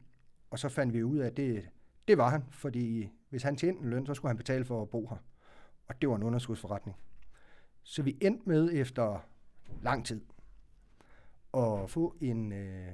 Og 0.50 0.60
så 0.60 0.70
fandt 0.70 0.94
vi 0.94 1.04
ud 1.04 1.18
af, 1.18 1.28
at 1.28 1.38
det, 1.38 1.70
det 2.08 2.18
var 2.18 2.30
han, 2.30 2.44
fordi 2.50 3.10
hvis 3.30 3.44
han 3.44 3.56
tjente 3.56 3.82
en 3.82 3.90
løn, 3.90 4.06
så 4.06 4.14
skulle 4.14 4.30
han 4.30 4.38
betale 4.38 4.66
for 4.66 4.82
at 4.82 4.90
bo 4.90 5.08
her. 5.08 5.18
Og 5.88 6.02
det 6.02 6.10
var 6.10 6.16
en 6.16 6.24
underskudsforretning. 6.24 6.98
Så 7.84 8.04
vi 8.04 8.18
endte 8.22 8.50
med 8.50 8.70
efter 8.74 9.20
lang 9.82 10.06
tid 10.06 10.22
at 11.54 11.90
få 11.90 12.16
en 12.22 12.52
øh, 12.52 12.94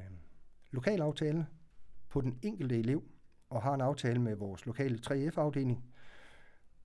lokal 0.72 1.02
aftale 1.02 1.48
på 2.10 2.22
den 2.22 2.40
enkelte 2.42 2.80
elev, 2.80 3.04
og 3.50 3.62
har 3.62 3.74
en 3.74 3.82
aftale 3.82 4.22
med 4.22 4.36
vores 4.36 4.66
lokale 4.66 5.00
3F-afdeling, 5.08 5.84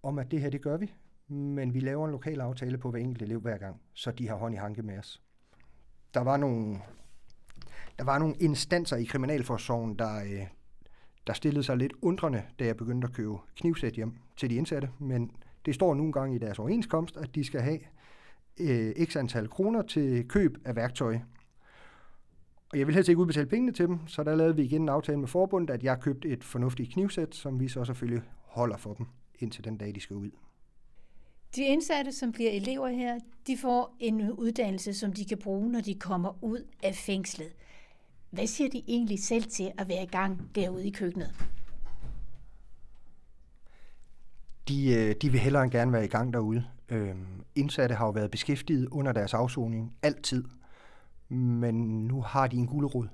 om 0.02 0.18
at 0.18 0.30
det 0.30 0.40
her, 0.40 0.50
det 0.50 0.62
gør 0.62 0.76
vi, 0.76 0.94
men 1.28 1.74
vi 1.74 1.80
laver 1.80 2.04
en 2.04 2.12
lokal 2.12 2.40
aftale 2.40 2.78
på 2.78 2.90
hver 2.90 3.00
enkelt 3.00 3.22
elev 3.22 3.40
hver 3.40 3.58
gang, 3.58 3.80
så 3.94 4.10
de 4.10 4.28
har 4.28 4.36
hånd 4.36 4.54
i 4.54 4.58
hanke 4.58 4.82
med 4.82 4.98
os. 4.98 5.22
Der 6.14 6.20
var 6.20 6.36
nogle, 6.36 6.78
der 7.98 8.04
var 8.04 8.18
nogle 8.18 8.34
instanser 8.40 8.96
i 8.96 9.04
Kriminalforsorgen, 9.04 9.98
der, 9.98 10.22
øh, 10.24 10.46
der 11.26 11.32
stillede 11.32 11.64
sig 11.64 11.76
lidt 11.76 11.92
undrende, 12.02 12.42
da 12.58 12.64
jeg 12.64 12.76
begyndte 12.76 13.06
at 13.06 13.14
købe 13.14 13.36
knivsæt 13.56 13.92
hjem 13.92 14.16
til 14.36 14.50
de 14.50 14.54
indsatte, 14.54 14.90
men 14.98 15.32
det 15.68 15.74
står 15.74 15.94
nu 15.94 16.04
engang 16.04 16.34
i 16.34 16.38
deres 16.38 16.58
overenskomst, 16.58 17.16
at 17.16 17.34
de 17.34 17.44
skal 17.44 17.60
have 17.60 17.78
øh, 18.60 19.06
x 19.06 19.16
antal 19.16 19.48
kroner 19.48 19.82
til 19.82 20.28
køb 20.28 20.58
af 20.64 20.76
værktøj. 20.76 21.18
Og 22.72 22.78
jeg 22.78 22.86
vil 22.86 22.94
helst 22.94 23.08
ikke 23.08 23.20
udbetale 23.20 23.46
pengene 23.46 23.72
til 23.72 23.86
dem, 23.86 23.98
så 24.06 24.24
der 24.24 24.34
lavede 24.34 24.56
vi 24.56 24.62
igen 24.62 24.82
en 24.82 24.88
aftale 24.88 25.18
med 25.18 25.28
forbundet, 25.28 25.70
at 25.74 25.82
jeg 25.82 26.00
købte 26.00 26.28
et 26.28 26.44
fornuftigt 26.44 26.92
knivsæt, 26.92 27.34
som 27.34 27.60
vi 27.60 27.68
så 27.68 27.84
selvfølgelig 27.84 28.22
holder 28.44 28.76
for 28.76 28.94
dem, 28.94 29.06
indtil 29.38 29.64
den 29.64 29.76
dag, 29.76 29.94
de 29.94 30.00
skal 30.00 30.16
ud. 30.16 30.30
De 31.56 31.62
indsatte, 31.62 32.12
som 32.12 32.32
bliver 32.32 32.50
elever 32.50 32.88
her, 32.88 33.18
de 33.46 33.56
får 33.56 33.96
en 34.00 34.32
uddannelse, 34.32 34.94
som 34.94 35.12
de 35.12 35.24
kan 35.24 35.38
bruge, 35.38 35.72
når 35.72 35.80
de 35.80 35.94
kommer 35.94 36.44
ud 36.44 36.64
af 36.82 36.94
fængslet. 36.94 37.52
Hvad 38.30 38.46
siger 38.46 38.70
de 38.70 38.82
egentlig 38.88 39.18
selv 39.18 39.44
til 39.44 39.72
at 39.78 39.88
være 39.88 40.02
i 40.02 40.06
gang 40.06 40.50
derude 40.54 40.86
i 40.86 40.90
køkkenet? 40.90 41.57
De, 44.68 44.94
øh, 44.94 45.14
de 45.22 45.30
vil 45.30 45.40
hellere 45.40 45.62
end 45.62 45.72
gerne 45.72 45.92
være 45.92 46.04
i 46.04 46.08
gang 46.08 46.32
derude. 46.32 46.64
Øhm, 46.88 47.44
indsatte 47.54 47.94
har 47.94 48.06
jo 48.06 48.10
været 48.10 48.30
beskæftiget 48.30 48.88
under 48.88 49.12
deres 49.12 49.34
afsoning 49.34 49.96
altid, 50.02 50.44
men 51.28 52.06
nu 52.06 52.22
har 52.22 52.46
de 52.46 52.56
en 52.56 52.66
gulerod. 52.66 53.08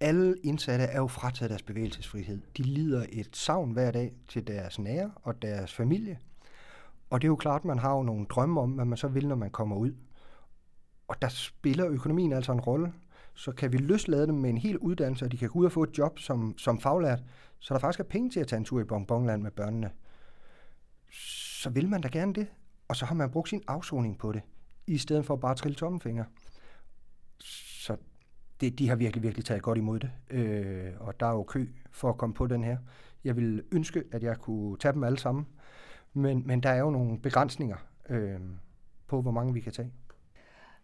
Alle 0.00 0.34
indsatte 0.42 0.84
er 0.84 0.98
jo 0.98 1.06
frataget 1.06 1.50
deres 1.50 1.62
bevægelsesfrihed. 1.62 2.40
De 2.56 2.62
lider 2.62 3.06
et 3.12 3.36
savn 3.36 3.70
hver 3.72 3.90
dag 3.90 4.12
til 4.28 4.46
deres 4.46 4.78
nære 4.78 5.10
og 5.22 5.42
deres 5.42 5.74
familie. 5.74 6.18
Og 7.10 7.20
det 7.20 7.26
er 7.26 7.30
jo 7.30 7.36
klart, 7.36 7.60
at 7.60 7.64
man 7.64 7.78
har 7.78 7.96
jo 7.96 8.02
nogle 8.02 8.26
drømme 8.26 8.60
om, 8.60 8.70
hvad 8.70 8.84
man 8.84 8.98
så 8.98 9.08
vil, 9.08 9.28
når 9.28 9.36
man 9.36 9.50
kommer 9.50 9.76
ud. 9.76 9.94
Og 11.08 11.22
der 11.22 11.28
spiller 11.28 11.88
økonomien 11.88 12.32
altså 12.32 12.52
en 12.52 12.60
rolle 12.60 12.92
så 13.34 13.52
kan 13.52 13.72
vi 13.72 13.78
løslade 13.78 14.26
dem 14.26 14.34
med 14.34 14.50
en 14.50 14.58
hel 14.58 14.78
uddannelse, 14.78 15.24
og 15.24 15.32
de 15.32 15.36
kan 15.36 15.48
gå 15.48 15.58
ud 15.58 15.64
og 15.64 15.72
få 15.72 15.82
et 15.82 15.98
job 15.98 16.18
som, 16.18 16.58
som 16.58 16.80
faglært, 16.80 17.22
så 17.58 17.74
der 17.74 17.80
faktisk 17.80 18.00
er 18.00 18.04
penge 18.04 18.30
til 18.30 18.40
at 18.40 18.46
tage 18.46 18.58
en 18.58 18.64
tur 18.64 18.80
i 18.80 18.84
Bonbonland 18.84 19.42
med 19.42 19.50
børnene. 19.50 19.90
Så 21.62 21.70
vil 21.70 21.88
man 21.88 22.00
da 22.00 22.08
gerne 22.08 22.32
det, 22.32 22.46
og 22.88 22.96
så 22.96 23.06
har 23.06 23.14
man 23.14 23.30
brugt 23.30 23.48
sin 23.48 23.62
afsoning 23.66 24.18
på 24.18 24.32
det, 24.32 24.42
i 24.86 24.98
stedet 24.98 25.26
for 25.26 25.36
bare 25.36 25.50
at 25.50 25.56
trille 25.56 25.76
tommelfinger. 25.76 26.24
Så 27.38 27.96
det, 28.60 28.78
de 28.78 28.88
har 28.88 28.96
virkelig, 28.96 29.22
virkelig 29.22 29.44
taget 29.44 29.62
godt 29.62 29.78
imod 29.78 29.98
det, 29.98 30.10
øh, 30.30 30.92
og 31.00 31.20
der 31.20 31.26
er 31.26 31.32
jo 31.32 31.42
kø 31.42 31.66
for 31.90 32.08
at 32.08 32.18
komme 32.18 32.34
på 32.34 32.46
den 32.46 32.64
her. 32.64 32.76
Jeg 33.24 33.36
vil 33.36 33.62
ønske, 33.72 34.02
at 34.12 34.22
jeg 34.22 34.36
kunne 34.36 34.78
tage 34.78 34.92
dem 34.92 35.04
alle 35.04 35.18
sammen, 35.18 35.46
men, 36.12 36.46
men 36.46 36.62
der 36.62 36.70
er 36.70 36.78
jo 36.78 36.90
nogle 36.90 37.18
begrænsninger 37.18 37.76
øh, 38.08 38.40
på, 39.06 39.22
hvor 39.22 39.30
mange 39.30 39.54
vi 39.54 39.60
kan 39.60 39.72
tage. 39.72 39.92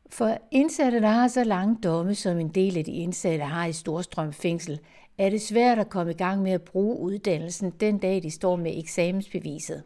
For 0.08 0.38
indsatte, 0.50 1.00
der 1.00 1.08
har 1.08 1.28
så 1.28 1.44
lange 1.44 1.76
domme, 1.82 2.14
som 2.14 2.38
en 2.38 2.48
del 2.48 2.78
af 2.78 2.84
de 2.84 2.92
indsatte 2.92 3.44
har 3.44 3.66
i 3.66 3.72
Storstrøm 3.72 4.32
fængsel, 4.32 4.80
er 5.18 5.30
det 5.30 5.42
svært 5.42 5.78
at 5.78 5.90
komme 5.90 6.12
i 6.12 6.16
gang 6.16 6.42
med 6.42 6.52
at 6.52 6.62
bruge 6.62 6.98
uddannelsen 6.98 7.70
den 7.70 7.98
dag, 7.98 8.22
de 8.22 8.30
står 8.30 8.56
med 8.56 8.78
eksamensbeviset. 8.78 9.82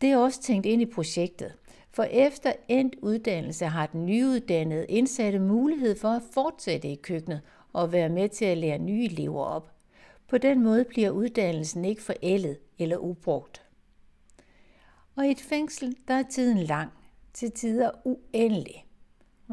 Det 0.00 0.10
er 0.10 0.16
også 0.16 0.42
tænkt 0.42 0.66
ind 0.66 0.82
i 0.82 0.86
projektet, 0.86 1.52
for 1.90 2.02
efter 2.02 2.52
endt 2.68 2.96
uddannelse 3.02 3.66
har 3.66 3.86
den 3.86 4.06
nyuddannede 4.06 4.86
indsatte 4.86 5.38
mulighed 5.38 5.98
for 5.98 6.08
at 6.08 6.22
fortsætte 6.32 6.88
i 6.88 6.94
køkkenet 6.94 7.40
og 7.72 7.92
være 7.92 8.08
med 8.08 8.28
til 8.28 8.44
at 8.44 8.58
lære 8.58 8.78
nye 8.78 9.04
elever 9.04 9.44
op. 9.44 9.70
På 10.28 10.38
den 10.38 10.62
måde 10.62 10.84
bliver 10.84 11.10
uddannelsen 11.10 11.84
ikke 11.84 12.02
forældet 12.02 12.58
eller 12.78 12.96
ubrugt. 12.96 13.62
Og 15.16 15.26
i 15.26 15.30
et 15.30 15.40
fængsel, 15.40 15.96
der 16.08 16.14
er 16.14 16.22
tiden 16.30 16.58
lang, 16.58 16.90
til 17.32 17.50
tider 17.50 17.90
uendelig. 18.04 18.84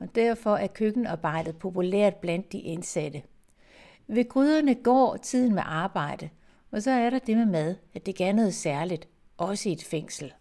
Og 0.01 0.15
derfor 0.15 0.55
er 0.55 0.67
køkkenarbejdet 0.67 1.57
populært 1.57 2.15
blandt 2.15 2.51
de 2.51 2.59
indsatte. 2.59 3.21
Ved 4.07 4.29
gryderne 4.29 4.75
går 4.75 5.17
tiden 5.17 5.55
med 5.55 5.63
arbejde, 5.65 6.29
og 6.71 6.81
så 6.81 6.91
er 6.91 7.09
der 7.09 7.19
det 7.19 7.37
med 7.37 7.45
mad, 7.45 7.75
at 7.93 8.05
det 8.05 8.17
gør 8.17 8.31
noget 8.31 8.53
særligt, 8.53 9.07
også 9.37 9.69
i 9.69 9.71
et 9.71 9.83
fængsel. 9.83 10.33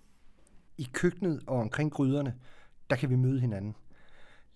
I 0.79 0.89
køkkenet 0.93 1.43
og 1.47 1.57
omkring 1.57 1.93
gryderne, 1.93 2.35
der 2.91 2.97
kan 2.97 3.11
vi 3.11 3.17
møde 3.17 3.41
hinanden. 3.41 3.75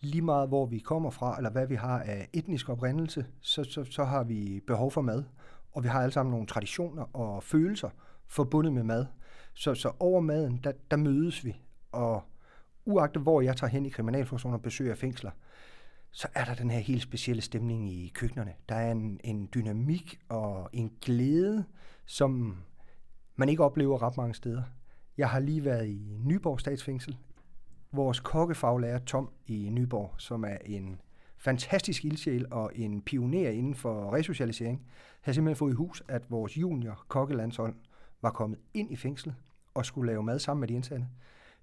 Lige 0.00 0.22
meget 0.22 0.48
hvor 0.48 0.66
vi 0.66 0.78
kommer 0.78 1.10
fra, 1.10 1.36
eller 1.36 1.50
hvad 1.50 1.66
vi 1.66 1.74
har 1.74 2.00
af 2.00 2.28
etnisk 2.32 2.68
oprindelse, 2.68 3.26
så, 3.40 3.64
så, 3.64 3.84
så 3.84 4.04
har 4.04 4.24
vi 4.24 4.60
behov 4.66 4.90
for 4.90 5.00
mad. 5.00 5.24
Og 5.72 5.82
vi 5.82 5.88
har 5.88 6.02
alle 6.02 6.12
sammen 6.12 6.30
nogle 6.30 6.46
traditioner 6.46 7.16
og 7.16 7.42
følelser 7.42 7.90
forbundet 8.26 8.72
med 8.72 8.82
mad. 8.82 9.06
Så, 9.54 9.74
så 9.74 9.92
over 10.00 10.20
maden, 10.20 10.60
der, 10.64 10.72
der 10.90 10.96
mødes 10.96 11.44
vi. 11.44 11.56
Og 11.92 12.22
uagtet 12.84 13.22
hvor 13.22 13.40
jeg 13.40 13.56
tager 13.56 13.70
hen 13.70 13.86
i 13.86 13.88
kriminalforsorgen 13.88 14.54
og 14.54 14.62
besøger 14.62 14.94
fængsler, 14.94 15.30
så 16.10 16.28
er 16.34 16.44
der 16.44 16.54
den 16.54 16.70
her 16.70 16.78
helt 16.78 17.02
specielle 17.02 17.42
stemning 17.42 17.90
i 17.92 18.12
køkkenerne. 18.14 18.52
Der 18.68 18.74
er 18.74 18.92
en, 18.92 19.20
en 19.24 19.48
dynamik 19.54 20.20
og 20.28 20.70
en 20.72 20.92
glæde, 21.00 21.64
som 22.06 22.56
man 23.36 23.48
ikke 23.48 23.64
oplever 23.64 24.02
ret 24.02 24.16
mange 24.16 24.34
steder. 24.34 24.62
Jeg 25.16 25.30
har 25.30 25.40
lige 25.40 25.64
været 25.64 25.88
i 25.88 26.18
Nyborg 26.24 26.60
Statsfængsel. 26.60 27.16
Vores 27.92 28.20
kokkefaglærer 28.20 28.98
Tom 28.98 29.30
i 29.46 29.68
Nyborg, 29.72 30.14
som 30.18 30.44
er 30.44 30.56
en 30.64 31.00
fantastisk 31.36 32.04
ildsjæl 32.04 32.46
og 32.50 32.70
en 32.74 33.02
pioner 33.02 33.50
inden 33.50 33.74
for 33.74 34.14
resocialisering, 34.14 34.86
havde 35.20 35.34
simpelthen 35.34 35.56
fået 35.56 35.72
i 35.72 35.74
hus, 35.74 36.02
at 36.08 36.30
vores 36.30 36.58
junior 36.58 37.04
kokkelandshold 37.08 37.74
var 38.22 38.30
kommet 38.30 38.58
ind 38.74 38.92
i 38.92 38.96
fængslet 38.96 39.34
og 39.74 39.86
skulle 39.86 40.12
lave 40.12 40.22
mad 40.22 40.38
sammen 40.38 40.60
med 40.60 40.68
de 40.68 40.74
indsatte. 40.74 41.06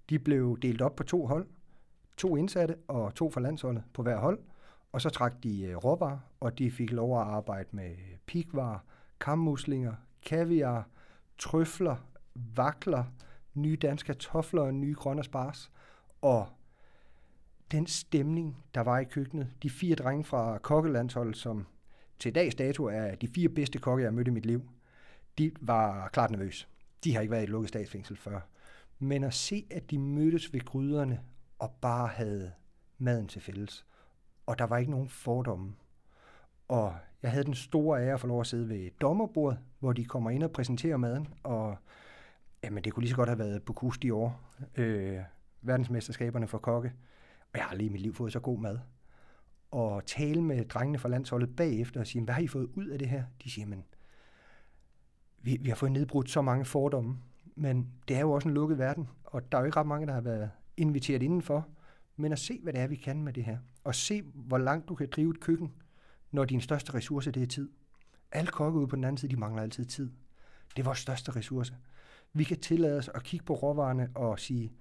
De 0.09 0.19
blev 0.19 0.59
delt 0.61 0.81
op 0.81 0.95
på 0.95 1.03
to 1.03 1.25
hold, 1.25 1.47
to 2.17 2.35
indsatte 2.35 2.75
og 2.87 3.15
to 3.15 3.31
fra 3.31 3.41
landsholdet 3.41 3.83
på 3.93 4.03
hver 4.03 4.17
hold, 4.17 4.39
og 4.91 5.01
så 5.01 5.09
trak 5.09 5.43
de 5.43 5.61
øh, 5.61 5.75
råvarer, 5.75 6.19
og 6.39 6.59
de 6.59 6.71
fik 6.71 6.91
lov 6.91 7.21
at 7.21 7.27
arbejde 7.27 7.69
med 7.71 7.95
pikvarer, 8.25 8.79
kammuslinger, 9.19 9.93
kaviar, 10.25 10.87
trøfler, 11.37 11.95
vakler, 12.55 13.03
nye 13.53 13.75
danske 13.75 14.07
kartofler 14.07 14.61
og 14.61 14.73
nye 14.73 14.93
grønne 14.93 15.23
spars. 15.23 15.71
Og 16.21 16.47
den 17.71 17.87
stemning, 17.87 18.63
der 18.75 18.81
var 18.81 18.99
i 18.99 19.03
køkkenet, 19.03 19.49
de 19.63 19.69
fire 19.69 19.95
drenge 19.95 20.23
fra 20.23 20.57
kokkelandsholdet, 20.57 21.37
som 21.37 21.67
til 22.19 22.35
dags 22.35 22.55
dato 22.55 22.85
er 22.85 23.15
de 23.15 23.27
fire 23.27 23.49
bedste 23.49 23.79
kokke, 23.79 24.03
jeg 24.03 24.07
har 24.11 24.15
mødt 24.15 24.27
i 24.27 24.31
mit 24.31 24.45
liv, 24.45 24.69
de 25.37 25.51
var 25.61 26.07
klart 26.07 26.31
nervøse. 26.31 26.67
De 27.03 27.13
har 27.13 27.21
ikke 27.21 27.31
været 27.31 27.41
i 27.41 27.43
et 27.43 27.49
lukket 27.49 27.69
statsfængsel 27.69 28.17
før. 28.17 28.39
Men 28.99 29.23
at 29.23 29.33
se, 29.33 29.67
at 29.71 29.91
de 29.91 29.97
mødtes 29.97 30.53
ved 30.53 30.65
gryderne 30.65 31.19
og 31.59 31.71
bare 31.81 32.07
havde 32.07 32.51
maden 32.97 33.27
til 33.27 33.41
fælles. 33.41 33.85
Og 34.45 34.59
der 34.59 34.65
var 34.65 34.77
ikke 34.77 34.91
nogen 34.91 35.09
fordomme. 35.09 35.73
Og 36.67 36.95
jeg 37.23 37.31
havde 37.31 37.43
den 37.43 37.53
store 37.53 38.03
ære 38.03 38.13
at 38.13 38.19
få 38.19 38.27
lov 38.27 38.39
at 38.39 38.47
sidde 38.47 38.69
ved 38.69 38.89
dommerbordet, 39.01 39.59
hvor 39.79 39.93
de 39.93 40.05
kommer 40.05 40.29
ind 40.29 40.43
og 40.43 40.51
præsenterer 40.51 40.97
maden. 40.97 41.27
Og 41.43 41.77
jamen, 42.63 42.83
det 42.83 42.93
kunne 42.93 43.01
lige 43.01 43.09
så 43.09 43.15
godt 43.15 43.29
have 43.29 43.39
været 43.39 43.63
Bocuse 43.63 43.99
i 44.03 44.11
år. 44.11 44.41
Øh, 44.75 45.19
verdensmesterskaberne 45.61 46.47
for 46.47 46.57
kokke. 46.57 46.93
Og 47.53 47.59
jeg 47.59 47.65
har 47.65 47.75
lige 47.75 47.89
i 47.89 47.91
mit 47.91 48.01
liv 48.01 48.13
fået 48.13 48.33
så 48.33 48.39
god 48.39 48.59
mad. 48.59 48.79
Og 49.71 50.05
tale 50.05 50.41
med 50.41 50.65
drengene 50.65 50.99
fra 50.99 51.09
landsholdet 51.09 51.55
bagefter 51.55 51.99
og 51.99 52.07
sige, 52.07 52.23
hvad 52.23 52.33
har 52.33 52.41
I 52.41 52.47
fået 52.47 52.69
ud 52.75 52.87
af 52.87 52.99
det 52.99 53.09
her? 53.09 53.23
De 53.43 53.51
siger, 53.51 53.67
men 53.67 53.85
vi, 55.41 55.57
vi 55.61 55.69
har 55.69 55.75
fået 55.75 55.91
nedbrudt 55.91 56.29
så 56.29 56.41
mange 56.41 56.65
fordomme, 56.65 57.17
men 57.59 57.87
det 58.07 58.15
er 58.15 58.19
jo 58.19 58.31
også 58.31 58.47
en 58.47 58.53
lukket 58.53 58.77
verden, 58.77 59.07
og 59.23 59.51
der 59.51 59.57
er 59.57 59.61
jo 59.61 59.65
ikke 59.65 59.77
ret 59.77 59.87
mange, 59.87 60.07
der 60.07 60.13
har 60.13 60.21
været 60.21 60.51
inviteret 60.77 61.23
indenfor. 61.23 61.67
Men 62.15 62.31
at 62.31 62.39
se, 62.39 62.59
hvad 62.63 62.73
det 62.73 62.81
er, 62.81 62.87
vi 62.87 62.95
kan 62.95 63.23
med 63.23 63.33
det 63.33 63.43
her, 63.43 63.57
og 63.83 63.95
se, 63.95 64.21
hvor 64.21 64.57
langt 64.57 64.89
du 64.89 64.95
kan 64.95 65.09
drive 65.11 65.29
et 65.29 65.39
køkken, 65.39 65.71
når 66.31 66.45
din 66.45 66.61
største 66.61 66.93
ressource, 66.93 67.31
det 67.31 67.43
er 67.43 67.47
tid. 67.47 67.69
Alle 68.31 68.51
kokke 68.51 68.79
ude 68.79 68.87
på 68.87 68.95
den 68.95 69.03
anden 69.03 69.17
side, 69.17 69.31
de 69.31 69.39
mangler 69.39 69.61
altid 69.61 69.85
tid. 69.85 70.11
Det 70.75 70.79
er 70.79 70.83
vores 70.83 70.99
største 70.99 71.35
ressource. 71.35 71.75
Vi 72.33 72.43
kan 72.43 72.59
tillade 72.59 72.97
os 72.97 73.09
at 73.15 73.23
kigge 73.23 73.45
på 73.45 73.53
råvarerne 73.53 74.09
og 74.15 74.39
sige, 74.39 74.73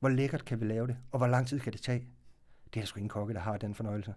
hvor 0.00 0.08
lækkert 0.08 0.44
kan 0.44 0.60
vi 0.60 0.64
lave 0.64 0.86
det, 0.86 0.96
og 1.10 1.18
hvor 1.18 1.26
lang 1.26 1.46
tid 1.46 1.60
kan 1.60 1.72
det 1.72 1.80
tage. 1.80 2.06
Det 2.64 2.76
er 2.76 2.80
der 2.80 2.86
sgu 2.86 2.98
ingen 2.98 3.08
kokke, 3.08 3.34
der 3.34 3.40
har 3.40 3.56
den 3.56 3.74
fornøjelse. 3.74 4.14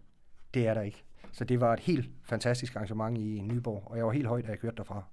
Det 0.53 0.67
er 0.67 0.73
der 0.73 0.81
ikke. 0.81 1.03
Så 1.31 1.43
det 1.43 1.61
var 1.61 1.73
et 1.73 1.79
helt 1.79 2.09
fantastisk 2.23 2.75
arrangement 2.75 3.17
i 3.17 3.41
Nyborg, 3.41 3.83
og 3.85 3.97
jeg 3.97 4.05
var 4.05 4.11
helt 4.11 4.27
højt, 4.27 4.45
da 4.45 4.49
jeg 4.49 4.59
kørte 4.59 4.77
derfra. 4.77 5.03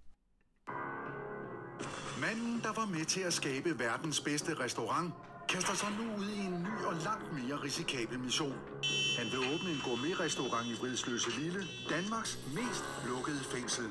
Manden, 2.20 2.60
der 2.62 2.72
var 2.72 2.86
med 2.86 3.04
til 3.04 3.20
at 3.20 3.32
skabe 3.32 3.78
verdens 3.78 4.20
bedste 4.20 4.54
restaurant, 4.54 5.14
kaster 5.48 5.74
sig 5.74 5.88
nu 5.98 6.22
ud 6.22 6.28
i 6.28 6.38
en 6.38 6.62
ny 6.62 6.84
og 6.84 6.94
langt 7.04 7.32
mere 7.32 7.62
risikabel 7.62 8.18
mission. 8.18 8.54
Han 9.18 9.26
vil 9.26 9.38
åbne 9.38 9.70
en 9.70 9.80
gourmet-restaurant 9.84 10.66
i 10.66 10.74
Vridsløse 10.80 11.30
Lille, 11.40 11.62
Danmarks 11.90 12.38
mest 12.54 12.84
lukkede 13.08 13.40
fængsel. 13.44 13.84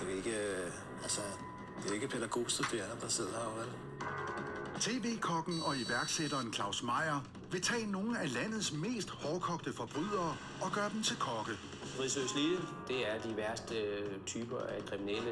Det 0.00 0.12
er 0.12 0.16
ikke, 0.16 0.30
øh, 0.30 0.72
altså, 1.02 1.20
det 1.82 1.90
er 1.90 1.94
ikke 1.94 2.08
pædagogstuderende, 2.08 2.96
der 3.00 3.08
sidder 3.08 3.30
her, 3.30 3.58
vel? 3.58 3.68
TV-kokken 4.80 5.62
og 5.62 5.76
iværksætteren 5.76 6.52
Claus 6.52 6.82
Meier 6.82 7.24
vil 7.52 7.62
tage 7.62 7.86
nogle 7.86 8.18
af 8.18 8.34
landets 8.34 8.72
mest 8.72 9.10
hårdkogte 9.10 9.72
forbrydere 9.72 10.36
og 10.60 10.72
gøre 10.72 10.90
dem 10.90 11.02
til 11.02 11.16
kokke. 11.16 11.52
Fridsøs 12.00 12.34
Lille, 12.34 12.58
det 12.88 12.96
er 12.96 13.28
de 13.28 13.36
værste 13.36 13.74
øh, 13.74 14.18
typer 14.26 14.56
af 14.56 14.84
kriminelle. 14.90 15.30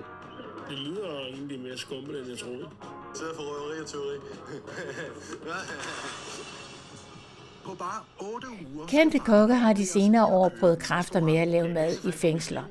Det 0.70 0.78
lyder 0.78 1.18
egentlig 1.32 1.60
mere 1.60 1.78
skummelt, 1.78 2.18
end 2.18 2.28
jeg 2.28 2.38
troede. 2.38 2.68
Sidder 3.14 3.34
for 3.34 3.42
røveri 3.42 3.80
og 3.80 3.87
teori. 3.87 4.16
På 7.64 7.75
bare 7.75 8.28
8 8.34 8.46
uger... 8.75 8.87
Kendte 8.87 9.18
kokke 9.18 9.54
har 9.54 9.72
de 9.72 9.87
senere 9.87 10.26
år 10.26 10.52
prøvet 10.60 10.78
kræfter 10.78 11.20
med 11.20 11.37
at 11.37 11.48
lave 11.48 11.68
mad 11.68 11.96
i 12.04 12.12
fængsler. 12.12 12.62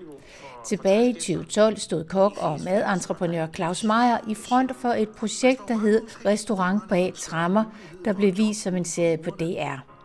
Tilbage 0.65 1.09
i 1.09 1.13
2012 1.13 1.77
stod 1.77 2.03
kok 2.03 2.33
og 2.37 2.59
madentreprenør 2.63 3.47
Claus 3.55 3.83
Meier 3.83 4.17
i 4.27 4.35
front 4.35 4.75
for 4.75 4.89
et 4.89 5.09
projekt, 5.09 5.61
der 5.67 5.77
hed 5.77 6.01
Restaurant 6.25 6.81
bag 6.89 7.13
trammer, 7.15 7.63
der 8.05 8.13
blev 8.13 8.37
vist 8.37 8.61
som 8.61 8.75
en 8.75 8.85
serie 8.85 9.17
på 9.17 9.29
DR. 9.29 9.96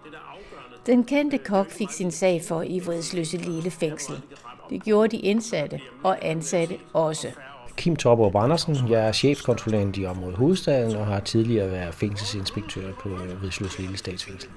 Den 0.87 1.05
kendte 1.05 1.39
kok 1.39 1.71
fik 1.71 1.91
sin 1.91 2.11
sag 2.11 2.43
for 2.49 2.62
i 2.62 2.79
Vridsløse 2.79 3.37
Lille 3.37 3.71
Fængsel. 3.71 4.15
Det 4.71 4.83
gjorde 4.83 5.17
de 5.17 5.17
indsatte 5.17 5.81
og 6.05 6.19
ansatte 6.23 6.79
også. 6.93 7.29
Kim 7.77 7.97
Topperup 7.97 8.35
Andersen. 8.35 8.77
Jeg 8.89 9.09
er 9.09 9.12
chefkonsulent 9.12 9.97
i 9.97 10.07
området 10.07 10.37
Hovedstaden 10.37 10.97
og 10.97 11.07
har 11.07 11.21
tidligere 11.21 11.71
været 11.71 11.95
fængselsinspektør 11.95 12.93
på 13.01 13.09
Vridsløse 13.41 13.81
Lille 13.81 13.97
Statsfængsel. 13.97 14.51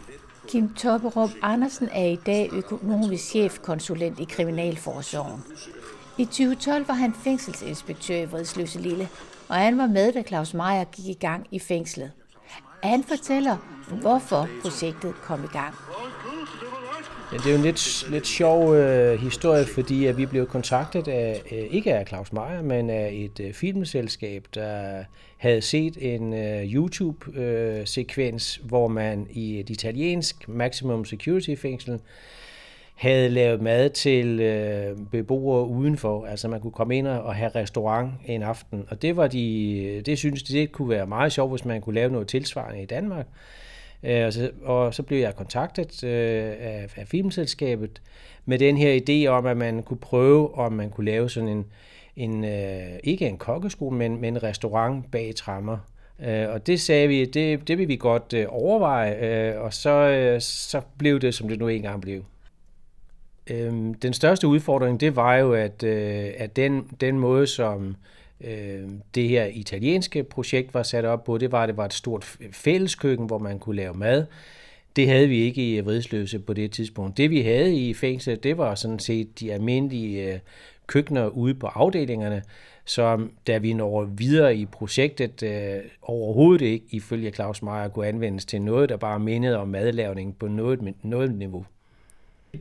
Kim 0.47 0.73
Topperup 0.73 1.29
Andersen 1.41 1.89
er 1.91 2.05
i 2.05 2.19
dag 2.25 2.49
økonomisk 2.53 3.23
chefkonsulent 3.23 4.19
i 4.19 4.23
Kriminalforsorgen. 4.23 5.43
I 6.17 6.25
2012 6.25 6.87
var 6.87 6.93
han 6.93 7.13
fængselsinspektør 7.13 8.15
i 8.15 8.25
Vridsløse 8.25 8.79
Lille, 8.79 9.09
og 9.49 9.55
han 9.55 9.77
var 9.77 9.87
med, 9.87 10.13
da 10.13 10.23
Claus 10.23 10.53
Meier 10.53 10.83
gik 10.83 11.05
i 11.05 11.13
gang 11.13 11.47
i 11.51 11.59
fængslet. 11.59 12.11
Han 12.83 13.03
fortæller, 13.03 13.57
hvorfor 14.01 14.47
projektet 14.61 15.13
kom 15.15 15.43
i 15.43 15.47
gang. 15.47 15.75
Ja, 17.31 17.37
det 17.37 17.45
er 17.45 17.51
jo 17.51 17.55
en 17.55 17.63
lidt, 17.63 18.05
lidt 18.09 18.27
sjov 18.27 18.75
øh, 18.75 19.19
historie, 19.19 19.65
fordi 19.65 20.05
at 20.05 20.17
vi 20.17 20.25
blev 20.25 20.47
kontaktet 20.47 21.07
af, 21.07 21.41
øh, 21.51 21.57
ikke 21.57 21.93
af 21.93 22.07
Claus 22.07 22.33
Meier, 22.33 22.61
men 22.61 22.89
af 22.89 23.11
et 23.13 23.39
øh, 23.39 23.53
filmselskab, 23.53 24.47
der 24.55 25.03
havde 25.37 25.61
set 25.61 25.97
en 26.01 26.33
øh, 26.33 26.73
YouTube-sekvens, 26.73 28.59
øh, 28.63 28.67
hvor 28.67 28.87
man 28.87 29.27
i 29.31 29.59
et 29.59 29.69
italiensk 29.69 30.49
maximum 30.49 31.05
security 31.05 31.55
fængsel 31.55 31.99
havde 32.95 33.29
lavet 33.29 33.61
mad 33.61 33.89
til 33.89 34.39
øh, 34.39 34.97
beboere 35.11 35.67
udenfor. 35.67 36.25
Altså 36.25 36.47
man 36.47 36.61
kunne 36.61 36.71
komme 36.71 36.97
ind 36.97 37.07
og 37.07 37.35
have 37.35 37.51
restaurant 37.55 38.11
en 38.25 38.43
aften. 38.43 38.85
Og 38.87 39.01
det 39.01 39.17
var 39.17 39.27
de, 39.27 39.77
øh, 39.83 40.05
det 40.05 40.17
synes 40.17 40.43
de, 40.43 40.53
det 40.53 40.71
kunne 40.71 40.89
være 40.89 41.07
meget 41.07 41.31
sjovt, 41.31 41.51
hvis 41.51 41.65
man 41.65 41.81
kunne 41.81 41.95
lave 41.95 42.11
noget 42.11 42.27
tilsvarende 42.27 42.81
i 42.81 42.85
Danmark. 42.85 43.25
Øh, 44.05 44.25
og, 44.25 44.33
så, 44.33 44.51
og 44.63 44.93
så 44.93 45.03
blev 45.03 45.19
jeg 45.19 45.35
kontaktet 45.35 46.03
øh, 46.03 46.43
af, 46.59 46.89
af 46.95 47.07
filmselskabet 47.07 48.01
med 48.45 48.59
den 48.59 48.77
her 48.77 48.99
idé 48.99 49.27
om, 49.27 49.45
at 49.45 49.57
man 49.57 49.83
kunne 49.83 49.97
prøve, 49.97 50.55
om 50.55 50.73
man 50.73 50.89
kunne 50.89 51.05
lave 51.05 51.29
sådan 51.29 51.49
en, 51.49 51.65
en 52.15 52.45
øh, 52.45 52.99
ikke 53.03 53.27
en 53.27 53.37
kokkeskole, 53.37 53.97
men, 53.97 54.21
men 54.21 54.33
en 54.33 54.43
restaurant 54.43 55.11
bag 55.11 55.35
trammer. 55.35 55.77
Øh, 56.25 56.49
og 56.49 56.67
det 56.67 56.81
sagde 56.81 57.07
vi, 57.07 57.25
det, 57.25 57.67
det 57.67 57.77
vil 57.77 57.87
vi 57.87 57.95
godt 57.95 58.33
øh, 58.33 58.45
overveje, 58.49 59.15
øh, 59.15 59.61
og 59.61 59.73
så, 59.73 59.89
øh, 59.89 60.41
så 60.41 60.81
blev 60.97 61.19
det, 61.19 61.35
som 61.35 61.47
det 61.47 61.59
nu 61.59 61.67
engang 61.67 62.01
blev. 62.01 62.23
Øh, 63.49 63.73
den 64.01 64.13
største 64.13 64.47
udfordring, 64.47 64.99
det 64.99 65.15
var 65.15 65.35
jo, 65.35 65.53
at, 65.53 65.83
øh, 65.83 66.31
at 66.37 66.55
den, 66.55 66.87
den 67.01 67.19
måde, 67.19 67.47
som 67.47 67.95
øh, 68.41 68.89
det 69.15 69.29
her 69.29 69.45
italienske 69.45 70.23
projekt 70.23 70.73
var 70.73 70.83
sat 70.83 71.05
op 71.05 71.23
på, 71.23 71.37
det 71.37 71.51
var, 71.51 71.63
at 71.63 71.69
det 71.69 71.77
var 71.77 71.85
et 71.85 71.93
stort 71.93 72.37
fælleskøkken, 72.51 73.25
hvor 73.25 73.37
man 73.37 73.59
kunne 73.59 73.75
lave 73.75 73.93
mad. 73.93 74.25
Det 74.95 75.07
havde 75.07 75.27
vi 75.27 75.37
ikke 75.37 75.75
i 75.75 75.79
Vridsløse 75.79 76.39
på 76.39 76.53
det 76.53 76.71
tidspunkt. 76.71 77.17
Det 77.17 77.29
vi 77.29 77.41
havde 77.41 77.75
i 77.75 77.93
fængslet, 77.93 78.43
det 78.43 78.57
var 78.57 78.75
sådan 78.75 78.99
set 78.99 79.39
de 79.39 79.53
almindelige 79.53 80.33
øh, 80.33 80.39
køkkener 80.87 81.27
ude 81.27 81.55
på 81.55 81.67
afdelingerne, 81.67 82.43
som 82.85 83.31
da 83.47 83.57
vi 83.57 83.73
når 83.73 84.05
videre 84.05 84.55
i 84.55 84.65
projektet 84.65 85.43
øh, 85.43 85.81
overhovedet 86.01 86.65
ikke, 86.65 86.85
ifølge 86.89 87.31
Claus 87.31 87.61
Meier, 87.61 87.87
kunne 87.87 88.07
anvendes 88.07 88.45
til 88.45 88.61
noget, 88.61 88.89
der 88.89 88.97
bare 88.97 89.19
mindede 89.19 89.57
om 89.57 89.67
madlavning 89.67 90.37
på 90.37 90.47
noget, 90.47 90.93
noget 91.03 91.35
niveau. 91.35 91.65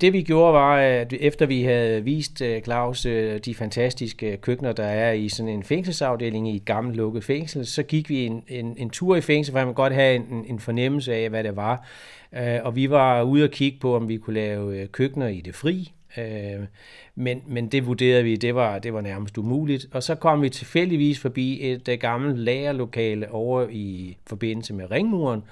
Det 0.01 0.13
vi 0.13 0.23
gjorde 0.23 0.55
var, 0.55 0.77
at 0.77 1.13
efter 1.21 1.47
vi 1.47 1.63
havde 1.63 2.05
vist 2.05 2.43
øh, 2.43 2.63
Claus 2.63 3.07
øh, 3.07 3.39
de 3.39 3.55
fantastiske 3.55 4.37
køkkener, 4.37 4.73
der 4.73 4.85
er 4.85 5.13
i 5.13 5.29
sådan 5.29 5.53
en 5.53 5.63
fængselsafdeling 5.63 6.49
i 6.49 6.57
et 6.57 6.65
gammelt 6.65 6.97
lukket 6.97 7.25
fængsel, 7.25 7.67
så 7.67 7.83
gik 7.83 8.09
vi 8.09 8.27
en, 8.27 8.43
en, 8.49 8.75
en 8.79 8.91
tur 8.91 9.17
i 9.17 9.21
fængsel, 9.21 9.53
for 9.53 9.65
man 9.65 9.75
godt 9.75 9.95
have 9.95 10.15
en, 10.15 10.45
en 10.49 10.59
fornemmelse 10.59 11.15
af, 11.15 11.31
hvad 11.31 11.45
det 11.45 11.57
var. 11.57 11.89
Øh, 12.37 12.59
og 12.65 12.77
vi 12.77 12.91
var 12.91 13.23
ude 13.23 13.45
og 13.45 13.51
kigge 13.51 13.79
på, 13.81 13.97
om 13.97 14.09
vi 14.09 14.17
kunne 14.17 14.35
lave 14.35 14.87
køkkener 14.87 15.29
i 15.29 15.41
det 15.41 15.55
fri. 15.55 15.93
Øh, 16.19 16.67
men, 17.15 17.43
men 17.47 17.69
det 17.69 17.87
vurderede 17.87 18.25
vi, 18.25 18.37
det 18.37 18.55
var, 18.55 18.79
det 18.79 18.95
var 18.95 19.01
nærmest 19.01 19.39
umuligt. 19.39 19.87
Og 19.93 20.03
så 20.03 20.15
kom 20.15 20.43
vi 20.43 20.49
tilfældigvis 20.49 21.19
forbi 21.19 21.71
et 21.71 21.89
øh, 21.89 21.99
gammelt 21.99 22.39
lagerlokale 22.39 23.31
over 23.31 23.67
i 23.71 24.17
forbindelse 24.27 24.75
med 24.75 24.91
ringmuren, 24.91 25.45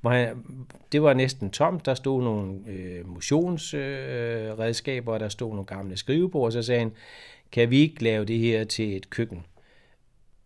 hvor 0.00 0.10
han, 0.10 0.44
det 0.92 1.02
var 1.02 1.14
næsten 1.14 1.50
tomt. 1.50 1.86
Der 1.86 1.94
stod 1.94 2.22
nogle 2.22 2.58
øh, 2.68 3.08
motionsredskaber, 3.08 5.12
øh, 5.12 5.14
og 5.14 5.20
der 5.20 5.28
stod 5.28 5.50
nogle 5.50 5.64
gamle 5.64 5.96
skrivebord, 5.96 6.46
og 6.46 6.52
så 6.52 6.62
sagde 6.62 6.80
han, 6.80 6.92
kan 7.52 7.70
vi 7.70 7.78
ikke 7.78 8.04
lave 8.04 8.24
det 8.24 8.38
her 8.38 8.64
til 8.64 8.96
et 8.96 9.10
køkken? 9.10 9.44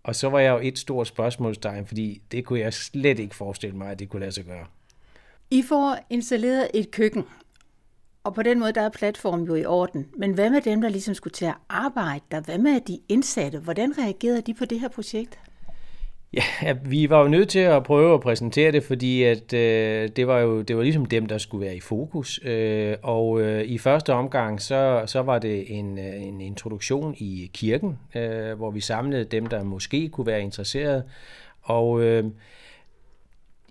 Og 0.02 0.14
så 0.14 0.28
var 0.28 0.38
jeg 0.38 0.50
jo 0.50 0.68
et 0.68 0.78
stort 0.78 1.06
spørgsmålstegn, 1.06 1.86
fordi 1.86 2.22
det 2.32 2.44
kunne 2.44 2.60
jeg 2.60 2.74
slet 2.74 3.18
ikke 3.18 3.34
forestille 3.34 3.76
mig, 3.76 3.90
at 3.90 3.98
det 3.98 4.08
kunne 4.08 4.20
lade 4.20 4.32
sig 4.32 4.44
gøre. 4.44 4.66
I 5.50 5.62
får 5.62 5.98
installeret 6.10 6.68
et 6.74 6.90
køkken, 6.90 7.24
og 8.24 8.34
på 8.34 8.42
den 8.42 8.58
måde 8.58 8.72
der 8.72 8.80
er 8.80 8.88
platformen 8.88 9.46
jo 9.46 9.54
i 9.54 9.64
orden. 9.64 10.06
Men 10.18 10.32
hvad 10.32 10.50
med 10.50 10.60
dem, 10.60 10.80
der 10.80 10.88
ligesom 10.88 11.14
skulle 11.14 11.32
til 11.32 11.44
at 11.44 11.54
arbejde 11.68 12.24
der? 12.30 12.40
Hvad 12.40 12.58
med 12.58 12.80
de 12.80 12.98
indsatte? 13.08 13.58
Hvordan 13.58 13.98
reagerede 13.98 14.40
de 14.40 14.54
på 14.54 14.64
det 14.64 14.80
her 14.80 14.88
projekt? 14.88 15.38
Ja, 16.62 16.76
vi 16.84 17.10
var 17.10 17.22
jo 17.22 17.28
nødt 17.28 17.48
til 17.48 17.58
at 17.58 17.82
prøve 17.82 18.14
at 18.14 18.20
præsentere 18.20 18.72
det, 18.72 18.84
fordi 18.84 19.22
at 19.22 19.52
øh, 19.52 20.08
det 20.16 20.26
var 20.26 20.38
jo 20.38 20.62
det 20.62 20.76
var 20.76 20.82
ligesom 20.82 21.06
dem, 21.06 21.26
der 21.26 21.38
skulle 21.38 21.66
være 21.66 21.76
i 21.76 21.80
fokus. 21.80 22.40
Øh, 22.44 22.96
og 23.02 23.40
øh, 23.40 23.64
i 23.64 23.78
første 23.78 24.12
omgang, 24.12 24.62
så, 24.62 25.02
så 25.06 25.22
var 25.22 25.38
det 25.38 25.78
en, 25.78 25.98
øh, 25.98 26.22
en 26.22 26.40
introduktion 26.40 27.14
i 27.18 27.50
kirken, 27.54 27.98
øh, 28.14 28.52
hvor 28.56 28.70
vi 28.70 28.80
samlede 28.80 29.24
dem, 29.24 29.46
der 29.46 29.62
måske 29.62 30.08
kunne 30.08 30.26
være 30.26 30.42
interesseret. 30.42 31.04
Og 31.62 32.02
øh, 32.02 32.24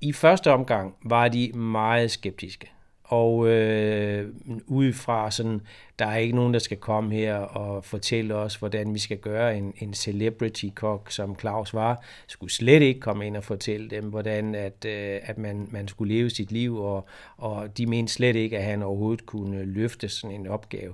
i 0.02 0.14
første 0.14 0.52
omgang 0.52 0.96
var 1.06 1.28
de 1.28 1.52
meget 1.52 2.12
skeptiske. 2.12 2.74
Og 3.14 3.48
øh, 3.48 4.30
udefra 4.68 5.32
sådan, 5.32 5.62
der 6.00 6.06
er 6.06 6.18
ikke 6.18 6.36
nogen, 6.36 6.54
der 6.54 6.60
skal 6.60 6.78
komme 6.78 7.16
her 7.16 7.36
og 7.36 7.86
fortælle 7.86 8.36
os, 8.36 8.56
hvordan 8.56 8.94
vi 8.94 9.00
skal 9.00 9.18
gøre 9.18 9.58
en, 9.58 9.74
en 9.78 9.94
celebrity-kok, 9.94 11.12
som 11.12 11.40
Claus 11.40 11.74
var, 11.74 12.04
skulle 12.28 12.52
slet 12.52 12.82
ikke 12.82 13.00
komme 13.00 13.28
ind 13.28 13.38
og 13.38 13.44
fortælle 13.44 13.90
dem, 13.90 14.04
hvordan 14.04 14.56
at, 14.56 14.86
øh, 14.86 15.20
at 15.24 15.38
man, 15.38 15.68
man 15.72 15.88
skulle 15.88 16.14
leve 16.14 16.30
sit 16.30 16.52
liv, 16.52 16.78
og, 16.78 17.06
og 17.38 17.78
de 17.78 17.86
mente 17.86 18.14
slet 18.14 18.36
ikke, 18.36 18.58
at 18.58 18.64
han 18.64 18.84
overhovedet 18.84 19.26
kunne 19.26 19.66
løfte 19.66 20.10
sådan 20.10 20.36
en 20.36 20.48
opgave. 20.48 20.94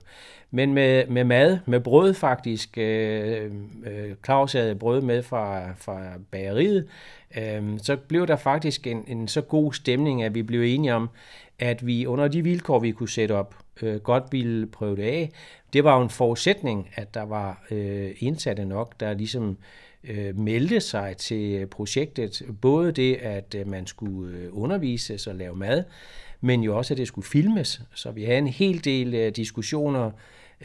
Men 0.52 0.74
med, 0.74 1.08
med 1.08 1.24
mad, 1.24 1.60
med 1.66 1.80
brød 1.80 2.14
faktisk, 2.14 2.78
øh, 2.78 3.52
øh, 3.86 4.16
Claus 4.26 4.54
havde 4.54 4.76
brød 4.76 5.02
med 5.02 5.24
fra, 5.24 5.74
fra 5.74 6.02
bageriet, 6.32 6.88
øh, 7.38 7.80
så 7.82 7.96
blev 7.96 8.28
der 8.28 8.36
faktisk 8.36 8.88
en, 8.88 9.04
en 9.08 9.28
så 9.28 9.42
god 9.42 9.74
stemning, 9.74 10.24
at 10.24 10.36
vi 10.36 10.44
blev 10.44 10.62
enige 10.62 10.96
om, 10.96 11.10
at 11.60 11.88
vi 11.88 12.06
under 12.06 12.28
de 12.28 12.44
vilkår, 12.44 12.80
vi 12.80 12.92
kunne 12.92 13.10
sætte 13.10 13.34
op, 13.34 13.56
øh, 13.82 13.96
godt 13.96 14.24
ville 14.32 14.68
prøve 14.68 14.96
det 14.96 15.04
af. 15.04 15.32
Det 15.74 15.84
var 15.84 15.98
jo 15.98 16.04
en 16.04 16.10
forudsætning, 16.10 16.90
at 16.96 17.14
der 17.14 17.24
var 17.24 17.64
øh, 17.72 18.12
indsatte 18.20 18.66
nok, 18.66 19.00
der 19.00 19.14
ligesom 19.14 19.58
øh, 20.04 20.40
meldte 20.40 20.80
sig 20.80 21.18
til 21.18 21.68
projektet. 21.68 22.42
Både 22.62 22.92
det, 22.92 23.16
at 23.16 23.56
øh, 23.56 23.68
man 23.68 23.88
skulle 23.88 24.38
øh, 24.38 24.48
undervises 24.52 25.28
og 25.28 25.36
lave 25.36 25.56
mad, 25.56 25.84
men 26.42 26.64
jo 26.64 26.78
også, 26.78 26.94
at 26.94 26.98
det 26.98 27.08
skulle 27.08 27.28
filmes. 27.28 27.82
Så 27.96 28.12
vi 28.12 28.24
havde 28.24 28.38
en 28.38 28.48
hel 28.48 28.84
del 28.84 29.14
øh, 29.14 29.32
diskussioner 29.32 30.12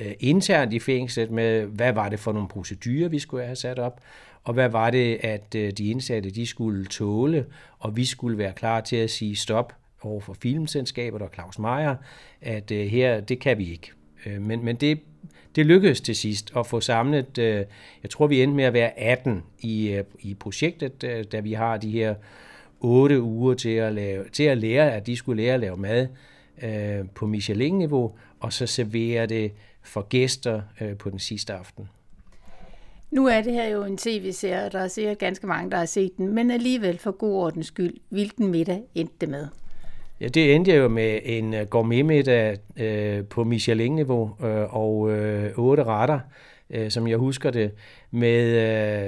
øh, 0.01 0.13
internt 0.21 0.73
i 0.73 0.79
fængslet 0.79 1.31
med, 1.31 1.65
hvad 1.67 1.93
var 1.93 2.09
det 2.09 2.21
for 2.21 2.33
nogle 2.33 2.49
procedurer, 2.49 3.09
vi 3.09 3.19
skulle 3.19 3.45
have 3.45 3.57
sat 3.57 3.79
op, 3.79 4.01
og 4.45 4.55
hvad 4.55 4.69
var 4.69 4.91
det, 4.91 5.19
at 5.23 5.55
øh, 5.55 5.71
de 5.71 5.91
indsatte 5.91 6.31
de 6.31 6.47
skulle 6.47 6.87
tåle, 6.87 7.47
og 7.79 7.97
vi 7.97 8.05
skulle 8.05 8.39
være 8.39 8.53
klar 8.53 8.81
til 8.81 8.97
at 8.97 9.11
sige 9.11 9.37
stop, 9.37 9.73
over 10.05 10.21
for 10.21 10.37
filmselskabet 10.43 11.23
og 11.23 11.31
Claus 11.35 11.59
Meier, 11.59 11.97
at 12.41 12.71
øh, 12.71 12.87
her, 12.87 13.21
det 13.21 13.41
kan 13.41 13.59
vi 13.59 13.71
ikke. 13.71 13.93
Øh, 14.27 14.43
men, 14.43 14.65
men 14.65 14.77
det, 14.77 15.01
det 15.57 15.67
lykkedes 15.67 16.01
til 16.01 16.17
sidst 16.17 16.53
at 16.57 16.67
få 16.67 16.81
samlet, 16.81 17.39
øh, 17.39 17.65
jeg 18.03 18.11
tror 18.11 18.27
vi 18.27 18.43
endte 18.43 18.57
med 18.57 18.65
at 18.65 18.73
være 18.73 18.99
18 18.99 19.43
i, 19.61 19.89
øh, 19.89 20.05
i 20.21 20.35
projektet, 20.35 21.05
øh, 21.05 21.25
da 21.25 21.41
vi 21.41 21.53
har 21.53 21.77
de 21.77 21.91
her 21.91 22.15
otte 22.81 23.23
uger 23.23 23.55
til 23.55 23.69
at, 23.69 23.95
lave, 23.95 24.25
til 24.33 24.43
at 24.43 24.59
lære, 24.59 24.93
at 24.93 25.07
de 25.07 25.17
skulle 25.17 25.43
lære 25.43 25.55
at 25.55 25.61
lave 25.61 25.77
mad 25.77 26.09
øh, 26.63 27.09
på 27.15 27.27
Michelin-niveau, 27.27 28.13
og 28.41 28.53
så 28.53 28.67
servere 28.67 29.27
det 29.27 29.53
for 29.83 30.03
gæster 30.09 30.63
øh, 30.81 30.97
på 30.97 31.11
den 31.11 31.19
sidste 31.19 31.53
aften. 31.53 31.89
Nu 33.11 33.27
er 33.27 33.41
det 33.41 33.53
her 33.53 33.69
jo 33.69 33.85
en 33.85 33.97
tv-serie, 33.97 34.67
og 34.67 34.73
der 34.73 34.79
er 34.79 34.89
sikkert 34.89 35.19
ganske 35.19 35.47
mange, 35.47 35.71
der 35.71 35.77
har 35.77 35.87
set 35.87 36.17
den, 36.17 36.35
men 36.35 36.51
alligevel 36.51 36.99
for 36.99 37.11
god 37.11 37.35
ordens 37.35 37.67
skyld, 37.67 37.95
hvilken 38.09 38.51
middag 38.51 38.83
endte 38.95 39.15
det 39.21 39.29
med? 39.29 39.49
Ja, 40.25 40.29
det 40.29 40.55
endte 40.55 40.75
jo 40.75 40.89
med 40.89 41.19
en 41.25 41.55
øh, 41.55 41.67
gourmetmiddag 41.67 42.57
øh, 42.77 43.25
på 43.25 43.45
Michelin-niveau 43.45 44.37
øh, 44.45 44.75
og 44.75 45.11
øh, 45.11 45.59
otte 45.59 45.85
retter, 45.85 46.21
øh, 46.71 46.91
som 46.91 47.09
jeg 47.09 47.19
husker 47.19 47.51
det, 47.51 47.71
med, 48.11 48.45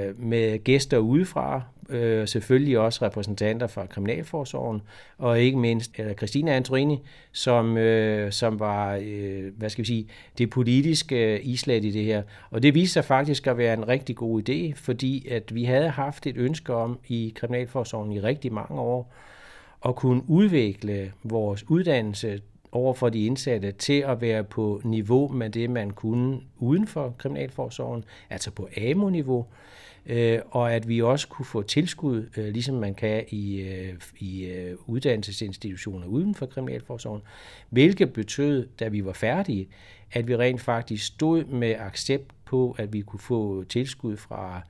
øh, 0.09 0.20
med 0.20 0.64
gæster 0.64 0.98
udefra, 0.98 1.62
øh, 1.90 2.29
selvfølgelig 2.29 2.79
også 2.79 3.05
repræsentanter 3.05 3.66
fra 3.66 3.87
Kriminalforsorgen, 3.87 4.83
og 5.18 5.40
ikke 5.40 5.59
mindst 5.59 5.90
øh, 5.98 6.14
Christina 6.14 6.57
Antorini, 6.57 6.98
som, 7.33 7.76
øh, 7.76 8.33
som 8.33 8.61
var, 8.61 8.98
øh, 9.02 9.44
hvad 9.59 9.70
skal 9.70 9.83
vi 9.83 9.87
sige, 9.87 10.09
det 10.38 10.50
politiske 10.50 11.35
øh, 11.35 11.40
islet 11.42 11.85
i 11.85 11.90
det 11.90 12.05
her. 12.05 12.22
Og 12.50 12.62
det 12.62 12.74
viste 12.74 12.92
sig 12.92 13.05
faktisk 13.05 13.46
at 13.46 13.59
være 13.59 13.74
en 13.74 13.88
rigtig 13.88 14.16
god 14.16 14.48
idé, 14.48 14.72
fordi 14.74 15.29
at 15.31 15.55
vi 15.55 15.64
havde 15.64 15.88
haft 15.88 16.26
et 16.26 16.37
ønske 16.37 16.74
om 16.74 16.98
i 17.09 17.33
Kriminalforsorgen 17.37 18.12
i 18.12 18.20
rigtig 18.20 18.52
mange 18.52 18.81
år, 18.81 19.12
at 19.88 19.96
kunne 19.96 20.22
udvikle 20.29 21.12
vores 21.22 21.70
uddannelse 21.70 22.40
over 22.72 22.94
for 22.94 23.09
de 23.09 23.27
indsatte 23.27 23.72
til 23.72 24.01
at 24.01 24.20
være 24.20 24.44
på 24.44 24.81
niveau 24.85 25.29
med 25.29 25.51
det, 25.51 25.70
man 25.70 25.90
kunne 25.90 26.40
uden 26.59 26.87
for 26.87 27.14
Kriminalforsorgen, 27.18 28.05
altså 28.31 28.51
på 28.51 28.68
AMO-niveau, 28.77 29.46
øh, 30.07 30.38
og 30.51 30.75
at 30.75 30.88
vi 30.88 31.03
også 31.03 31.29
kunne 31.29 31.46
få 31.46 31.62
tilskud, 31.62 32.29
øh, 32.37 32.49
ligesom 32.49 32.75
man 32.75 32.94
kan 32.94 33.25
i, 33.29 33.61
øh, 33.61 33.94
i 34.18 34.44
øh, 34.44 34.77
uddannelsesinstitutioner 34.87 36.07
uden 36.07 36.35
for 36.35 36.46
Kriminalforsorgen, 36.46 37.22
hvilket 37.70 38.12
betød, 38.12 38.68
da 38.81 38.88
vi 38.88 39.05
var 39.05 39.12
færdige, 39.12 39.68
at 40.12 40.29
vi 40.29 40.37
rent 40.37 40.61
faktisk 40.61 41.07
stod 41.07 41.44
med 41.44 41.75
accept 41.79 42.31
på, 42.44 42.77
at 42.79 42.92
vi 42.92 43.01
kunne 43.01 43.20
få 43.20 43.64
tilskud 43.64 44.16
fra 44.16 44.62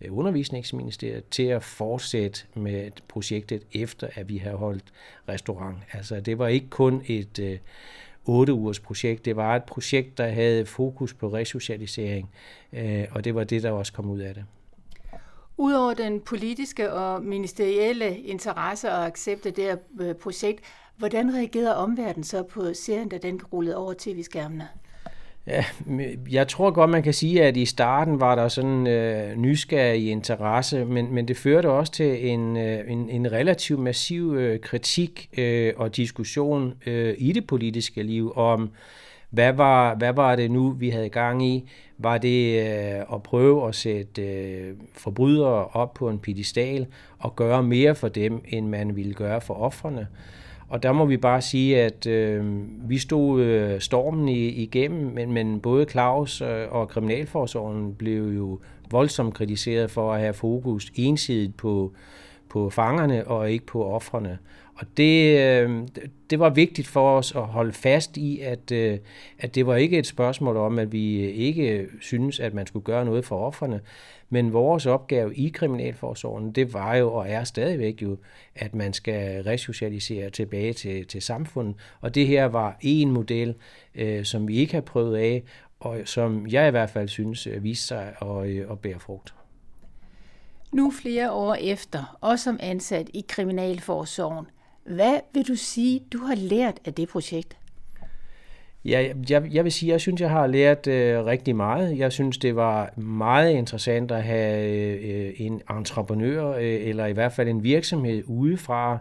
Øh, 0.00 0.18
undervisningsministeriet 0.18 1.28
til 1.28 1.42
at 1.42 1.62
fortsætte 1.62 2.40
med 2.54 2.90
projektet 3.08 3.62
efter, 3.72 4.08
at 4.14 4.28
vi 4.28 4.36
har 4.38 4.56
holdt 4.56 4.84
restaurant. 5.28 5.78
Altså 5.92 6.20
det 6.20 6.38
var 6.38 6.48
ikke 6.48 6.68
kun 6.70 7.02
et 7.06 7.38
øh, 7.38 7.58
8 8.24 8.52
ugers 8.52 8.80
projekt, 8.80 9.24
det 9.24 9.36
var 9.36 9.56
et 9.56 9.64
projekt, 9.64 10.18
der 10.18 10.28
havde 10.28 10.66
fokus 10.66 11.14
på 11.14 11.28
resocialisering, 11.28 12.30
øh, 12.72 13.04
og 13.10 13.24
det 13.24 13.34
var 13.34 13.44
det, 13.44 13.62
der 13.62 13.70
også 13.70 13.92
kom 13.92 14.10
ud 14.10 14.20
af 14.20 14.34
det. 14.34 14.44
Udover 15.56 15.94
den 15.94 16.20
politiske 16.20 16.92
og 16.92 17.22
ministerielle 17.22 18.18
interesse 18.18 18.90
og 18.90 19.06
accept 19.06 19.46
af 19.46 19.52
det 19.52 19.64
her 19.64 19.76
øh, 20.00 20.14
projekt, 20.14 20.60
Hvordan 20.96 21.34
reagerede 21.34 21.76
omverdenen 21.76 22.24
så 22.24 22.42
på 22.42 22.74
serien, 22.74 23.08
da 23.08 23.18
den 23.18 23.40
rullede 23.52 23.76
over 23.76 23.94
tv-skærmene? 23.98 24.68
Ja, 25.46 25.64
jeg 26.30 26.48
tror 26.48 26.70
godt, 26.70 26.90
man 26.90 27.02
kan 27.02 27.14
sige, 27.14 27.44
at 27.44 27.56
i 27.56 27.64
starten 27.64 28.20
var 28.20 28.34
der 28.34 28.48
sådan 28.48 28.86
øh, 28.86 29.36
nysgerrig 29.36 30.10
interesse, 30.10 30.84
men, 30.84 31.14
men 31.14 31.28
det 31.28 31.36
førte 31.36 31.70
også 31.70 31.92
til 31.92 32.28
en, 32.28 32.56
øh, 32.56 32.90
en, 32.92 33.10
en 33.10 33.32
relativt 33.32 33.80
massiv 33.80 34.34
øh, 34.34 34.60
kritik 34.60 35.28
øh, 35.38 35.72
og 35.76 35.96
diskussion 35.96 36.74
øh, 36.86 37.14
i 37.18 37.32
det 37.32 37.46
politiske 37.46 38.02
liv 38.02 38.32
om, 38.36 38.70
hvad 39.30 39.52
var, 39.52 39.94
hvad 39.94 40.12
var 40.12 40.36
det 40.36 40.50
nu, 40.50 40.70
vi 40.70 40.90
havde 40.90 41.08
gang 41.08 41.46
i? 41.46 41.68
Var 41.98 42.18
det 42.18 42.60
øh, 42.60 43.14
at 43.14 43.22
prøve 43.22 43.68
at 43.68 43.74
sætte 43.74 44.22
øh, 44.22 44.74
forbrydere 44.92 45.66
op 45.66 45.94
på 45.94 46.08
en 46.08 46.18
pedestal 46.18 46.86
og 47.18 47.36
gøre 47.36 47.62
mere 47.62 47.94
for 47.94 48.08
dem, 48.08 48.44
end 48.48 48.68
man 48.68 48.96
ville 48.96 49.14
gøre 49.14 49.40
for 49.40 49.54
offrene? 49.54 50.06
Og 50.74 50.82
der 50.82 50.92
må 50.92 51.04
vi 51.04 51.16
bare 51.16 51.40
sige, 51.42 51.80
at 51.82 52.06
øh, 52.06 52.44
vi 52.88 52.98
stod 52.98 53.40
øh, 53.42 53.80
stormen 53.80 54.28
i, 54.28 54.48
igennem, 54.48 55.14
men, 55.14 55.32
men 55.32 55.60
både 55.60 55.86
Claus 55.90 56.40
øh, 56.40 56.66
og 56.70 56.88
Kriminalforsorgen 56.88 57.94
blev 57.94 58.22
jo 58.22 58.60
voldsomt 58.90 59.34
kritiseret 59.34 59.90
for 59.90 60.12
at 60.12 60.20
have 60.20 60.34
fokus 60.34 60.92
ensidigt 60.94 61.56
på, 61.56 61.92
på 62.48 62.70
fangerne 62.70 63.26
og 63.26 63.50
ikke 63.50 63.66
på 63.66 63.84
offrene. 63.84 64.38
Og 64.76 64.86
det, 64.96 65.38
øh, 65.38 65.88
det 66.30 66.38
var 66.38 66.50
vigtigt 66.50 66.88
for 66.88 67.16
os 67.18 67.34
at 67.34 67.42
holde 67.42 67.72
fast 67.72 68.16
i, 68.16 68.40
at, 68.40 68.72
øh, 68.72 68.98
at 69.38 69.54
det 69.54 69.66
var 69.66 69.76
ikke 69.76 69.98
et 69.98 70.06
spørgsmål 70.06 70.56
om, 70.56 70.78
at 70.78 70.92
vi 70.92 71.20
ikke 71.30 71.86
synes, 72.00 72.40
at 72.40 72.54
man 72.54 72.66
skulle 72.66 72.84
gøre 72.84 73.04
noget 73.04 73.24
for 73.24 73.46
offerne, 73.46 73.80
men 74.30 74.52
vores 74.52 74.86
opgave 74.86 75.34
i 75.34 75.48
Kriminalforsorgen, 75.48 76.52
det 76.52 76.72
var 76.72 76.94
jo 76.94 77.14
og 77.14 77.28
er 77.28 77.44
stadigvæk 77.44 78.02
jo, 78.02 78.16
at 78.54 78.74
man 78.74 78.92
skal 78.92 79.42
resocialisere 79.42 80.30
tilbage 80.30 80.72
til, 80.72 81.06
til 81.06 81.22
samfundet. 81.22 81.74
Og 82.00 82.14
det 82.14 82.26
her 82.26 82.44
var 82.44 82.76
en 82.80 83.10
model, 83.10 83.54
øh, 83.94 84.24
som 84.24 84.48
vi 84.48 84.56
ikke 84.56 84.74
har 84.74 84.80
prøvet 84.80 85.16
af, 85.16 85.42
og 85.80 85.98
som 86.04 86.46
jeg 86.46 86.68
i 86.68 86.70
hvert 86.70 86.90
fald 86.90 87.08
synes 87.08 87.46
øh, 87.46 87.64
viste 87.64 87.86
sig 87.86 88.14
at, 88.22 88.70
at 88.70 88.78
bære 88.78 89.00
frugt. 89.00 89.34
Nu 90.72 90.90
flere 90.90 91.32
år 91.32 91.54
efter, 91.54 92.18
og 92.20 92.38
som 92.38 92.58
ansat 92.60 93.10
i 93.14 93.24
Kriminalforsorgen, 93.28 94.46
hvad 94.86 95.20
vil 95.34 95.48
du 95.48 95.54
sige, 95.54 96.00
du 96.12 96.18
har 96.18 96.34
lært 96.34 96.80
af 96.84 96.94
det 96.94 97.08
projekt? 97.08 97.56
Ja, 98.84 99.12
jeg, 99.30 99.48
jeg 99.52 99.64
vil 99.64 99.72
sige, 99.72 99.92
jeg 99.92 100.00
synes, 100.00 100.20
jeg 100.20 100.30
har 100.30 100.46
lært 100.46 100.86
øh, 100.86 101.24
rigtig 101.24 101.56
meget. 101.56 101.98
Jeg 101.98 102.12
synes, 102.12 102.38
det 102.38 102.56
var 102.56 102.92
meget 102.96 103.50
interessant 103.50 104.10
at 104.10 104.22
have 104.22 104.68
øh, 104.98 105.32
en 105.36 105.62
entreprenør, 105.70 106.48
øh, 106.48 106.62
eller 106.62 107.06
i 107.06 107.12
hvert 107.12 107.32
fald 107.32 107.48
en 107.48 107.62
virksomhed 107.62 108.22
udefra, 108.26 108.98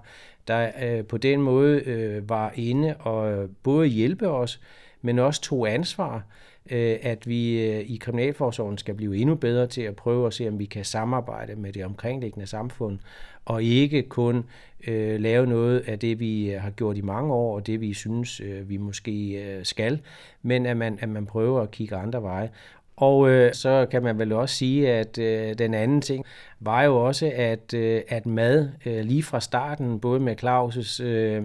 der 0.48 0.72
øh, 0.84 1.06
på 1.06 1.18
den 1.18 1.42
måde 1.42 1.82
øh, 1.86 2.30
var 2.30 2.52
inde 2.56 2.96
og 3.00 3.50
både 3.64 3.88
hjælpe 3.88 4.28
os, 4.28 4.62
men 5.02 5.20
også 5.20 5.42
tog 5.42 5.74
ansvar 5.74 6.24
øh, 6.72 6.98
at 7.02 7.28
vi 7.28 7.68
øh, 7.68 7.80
i 7.80 7.98
Kriminalforsorgen 7.98 8.78
skal 8.78 8.96
blive 8.96 9.18
endnu 9.18 9.36
bedre 9.36 9.68
til 9.68 9.82
at 9.82 9.96
prøve 9.96 10.28
at 10.28 10.34
se, 10.34 10.48
om 10.48 10.60
vi 10.60 10.66
kan 10.66 10.86
samarbejde 10.86 11.56
med 11.56 11.74
det 11.74 11.86
omkringliggende 11.86 12.48
samfund, 12.48 13.00
og 13.46 13.64
ikke 13.64 14.04
kun 14.04 14.46
øh, 14.88 15.20
lave 15.20 15.48
noget 15.48 15.80
af 15.80 16.00
det, 16.00 16.20
vi 16.20 16.52
øh, 16.52 16.62
har 16.62 16.70
gjort 16.70 16.98
i 16.98 17.02
mange 17.02 17.34
år, 17.34 17.56
og 17.56 17.68
det 17.68 17.82
vi 17.82 17.94
synes, 17.94 18.40
øh, 18.40 18.70
vi 18.70 18.78
måske 18.78 19.44
øh, 19.44 19.66
skal, 19.66 20.02
men 20.42 20.66
at 20.66 20.78
man, 20.78 20.98
at 21.02 21.10
man 21.10 21.26
prøver 21.26 21.62
at 21.62 21.72
kigge 21.72 21.96
andre 21.96 22.22
veje. 22.22 22.50
Og 22.96 23.30
øh, 23.30 23.54
så 23.54 23.88
kan 23.92 24.04
man 24.04 24.20
vel 24.20 24.32
også 24.32 24.56
sige, 24.56 24.92
at 24.92 25.18
øh, 25.18 25.58
den 25.58 25.74
anden 25.74 26.02
ting 26.02 26.26
var 26.60 26.84
jo 26.84 27.06
også, 27.06 27.32
at, 27.36 27.74
øh, 27.74 28.02
at 28.08 28.26
mad 28.26 28.70
øh, 28.86 29.06
lige 29.06 29.24
fra 29.24 29.40
starten, 29.40 30.00
både 30.00 30.20
med 30.20 30.44
Claus' 30.44 31.04
øh, 31.04 31.44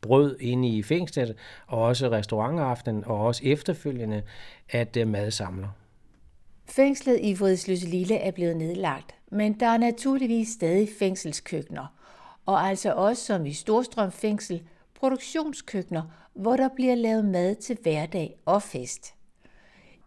brød 0.00 0.36
inde 0.40 0.68
i 0.68 0.82
fængslet, 0.82 1.34
og 1.66 1.82
også 1.82 2.08
restaurantaften, 2.10 3.04
og 3.06 3.26
også 3.26 3.42
efterfølgende, 3.44 4.22
at 4.70 4.96
øh, 4.96 5.08
mad 5.08 5.30
samler. 5.30 5.68
Fængslet 6.66 7.18
i 7.22 7.34
Vridsløse 7.34 7.86
Lille 7.86 8.16
er 8.16 8.30
blevet 8.30 8.56
nedlagt, 8.56 9.14
men 9.30 9.60
der 9.60 9.66
er 9.66 9.78
naturligvis 9.78 10.48
stadig 10.48 10.88
fængselskøkkener, 10.98 11.86
og 12.46 12.60
altså 12.60 12.92
også 12.92 13.24
som 13.24 13.46
i 13.46 13.52
Storstrøm 13.52 14.12
Fængsel, 14.12 14.62
produktionskøkkener, 14.94 16.02
hvor 16.34 16.56
der 16.56 16.68
bliver 16.76 16.94
lavet 16.94 17.24
mad 17.24 17.54
til 17.54 17.78
hverdag 17.82 18.36
og 18.46 18.62
fest. 18.62 19.14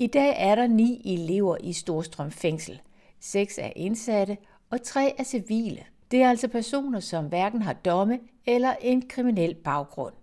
I 0.01 0.07
dag 0.07 0.35
er 0.37 0.55
der 0.55 0.67
ni 0.67 1.01
elever 1.13 1.57
i 1.63 1.73
Storstrøm 1.73 2.31
Fængsel. 2.31 2.81
Seks 3.19 3.57
er 3.57 3.71
indsatte, 3.75 4.37
og 4.69 4.81
tre 4.81 5.15
er 5.17 5.23
civile. 5.23 5.79
Det 6.11 6.21
er 6.21 6.29
altså 6.29 6.47
personer, 6.47 6.99
som 6.99 7.25
hverken 7.25 7.61
har 7.61 7.73
domme 7.73 8.19
eller 8.45 8.73
en 8.81 9.03
kriminel 9.09 9.55
baggrund. 9.55 10.13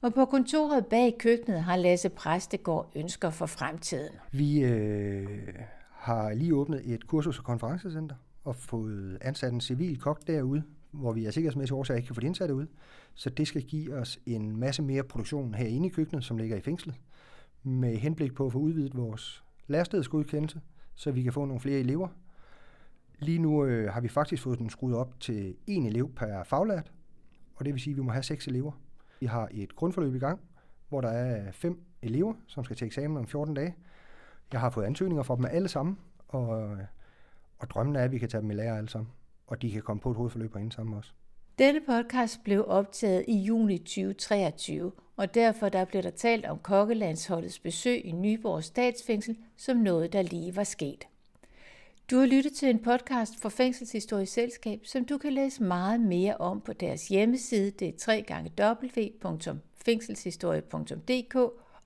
Og 0.00 0.14
på 0.14 0.24
kontoret 0.24 0.86
bag 0.86 1.16
køkkenet 1.18 1.62
har 1.62 1.76
Lasse 1.76 2.08
Præstegård 2.08 2.92
ønsker 2.94 3.30
for 3.30 3.46
fremtiden. 3.46 4.12
Vi 4.32 4.60
øh, 4.60 5.28
har 5.90 6.32
lige 6.32 6.54
åbnet 6.54 6.82
et 6.84 7.06
kursus- 7.06 7.38
og 7.38 7.44
konferencecenter 7.44 8.16
og 8.44 8.56
fået 8.56 9.18
ansat 9.20 9.52
en 9.52 9.60
civil 9.60 10.00
kok 10.00 10.26
derude, 10.26 10.62
hvor 10.90 11.12
vi 11.12 11.26
af 11.26 11.32
sikkerhedsmæssige 11.32 11.76
årsager 11.76 11.96
ikke 11.96 12.06
kan 12.06 12.14
få 12.14 12.20
de 12.20 12.26
indsatte 12.26 12.54
ud. 12.54 12.66
Så 13.14 13.30
det 13.30 13.48
skal 13.48 13.62
give 13.62 13.94
os 13.94 14.18
en 14.26 14.56
masse 14.56 14.82
mere 14.82 15.02
produktion 15.02 15.54
herinde 15.54 15.86
i 15.86 15.90
køkkenet, 15.90 16.24
som 16.24 16.38
ligger 16.38 16.56
i 16.56 16.60
fængslet, 16.60 16.94
med 17.62 17.96
henblik 17.96 18.34
på 18.34 18.46
at 18.46 18.52
få 18.52 18.58
udvidet 18.58 18.96
vores 18.96 19.44
lærestedsgodkendelse, 19.66 20.60
så 20.94 21.10
vi 21.10 21.22
kan 21.22 21.32
få 21.32 21.44
nogle 21.44 21.60
flere 21.60 21.78
elever. 21.78 22.08
Lige 23.18 23.38
nu 23.38 23.64
øh, 23.64 23.92
har 23.92 24.00
vi 24.00 24.08
faktisk 24.08 24.42
fået 24.42 24.58
den 24.58 24.70
skruet 24.70 24.96
op 24.96 25.20
til 25.20 25.56
en 25.66 25.86
elev 25.86 26.14
per 26.14 26.42
faglært, 26.44 26.92
og 27.54 27.64
det 27.64 27.74
vil 27.74 27.80
sige, 27.80 27.92
at 27.92 27.96
vi 27.96 28.02
må 28.02 28.12
have 28.12 28.22
seks 28.22 28.46
elever. 28.46 28.72
Vi 29.20 29.26
har 29.26 29.48
et 29.50 29.76
grundforløb 29.76 30.14
i 30.14 30.18
gang, 30.18 30.40
hvor 30.88 31.00
der 31.00 31.08
er 31.08 31.52
fem 31.52 31.80
elever, 32.02 32.34
som 32.46 32.64
skal 32.64 32.76
til 32.76 32.86
eksamen 32.86 33.16
om 33.16 33.26
14 33.26 33.54
dage. 33.54 33.74
Jeg 34.52 34.60
har 34.60 34.70
fået 34.70 34.84
ansøgninger 34.84 35.22
fra 35.22 35.36
dem 35.36 35.44
alle 35.44 35.68
sammen, 35.68 35.98
og, 36.28 36.76
og 37.58 37.70
drømmen 37.70 37.96
er, 37.96 38.04
at 38.04 38.12
vi 38.12 38.18
kan 38.18 38.28
tage 38.28 38.40
dem 38.40 38.50
i 38.50 38.54
lære 38.54 38.76
alle 38.76 38.88
sammen, 38.88 39.10
og 39.46 39.62
de 39.62 39.70
kan 39.70 39.82
komme 39.82 40.00
på 40.00 40.10
et 40.10 40.16
hovedforløb 40.16 40.54
og 40.54 40.62
sammen 40.70 40.96
også. 40.96 41.12
Denne 41.58 41.80
podcast 41.86 42.44
blev 42.44 42.64
optaget 42.68 43.24
i 43.28 43.38
juni 43.38 43.78
2023, 43.78 44.92
og 45.18 45.34
derfor 45.34 45.68
der 45.68 45.84
blev 45.84 46.02
der 46.02 46.10
talt 46.10 46.46
om 46.46 46.58
kokkelandsholdets 46.58 47.58
besøg 47.58 48.04
i 48.04 48.12
Nyborg 48.12 48.64
Statsfængsel 48.64 49.36
som 49.56 49.76
noget, 49.76 50.12
der 50.12 50.22
lige 50.22 50.56
var 50.56 50.64
sket. 50.64 51.06
Du 52.10 52.18
har 52.18 52.26
lyttet 52.26 52.52
til 52.52 52.70
en 52.70 52.78
podcast 52.78 53.40
fra 53.40 53.48
Fængselshistorisk 53.48 54.32
Selskab, 54.32 54.80
som 54.84 55.04
du 55.04 55.18
kan 55.18 55.32
læse 55.32 55.62
meget 55.62 56.00
mere 56.00 56.36
om 56.36 56.60
på 56.60 56.72
deres 56.72 57.08
hjemmeside. 57.08 57.70
Det 57.70 57.88
er 57.88 57.92
www.fængselshistorie.dk 58.58 61.34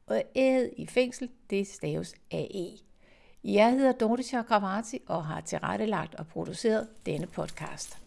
og 0.06 0.22
æget 0.34 0.70
i 0.76 0.86
fængsel, 0.86 1.28
det 1.50 1.66
staves 1.66 2.14
AE. 2.30 2.78
Jeg 3.44 3.72
hedder 3.72 3.92
Dorte 3.92 4.22
Chakravarti 4.22 4.98
og 5.06 5.26
har 5.26 5.40
tilrettelagt 5.40 6.14
og 6.14 6.26
produceret 6.26 6.88
denne 7.06 7.26
podcast. 7.26 8.01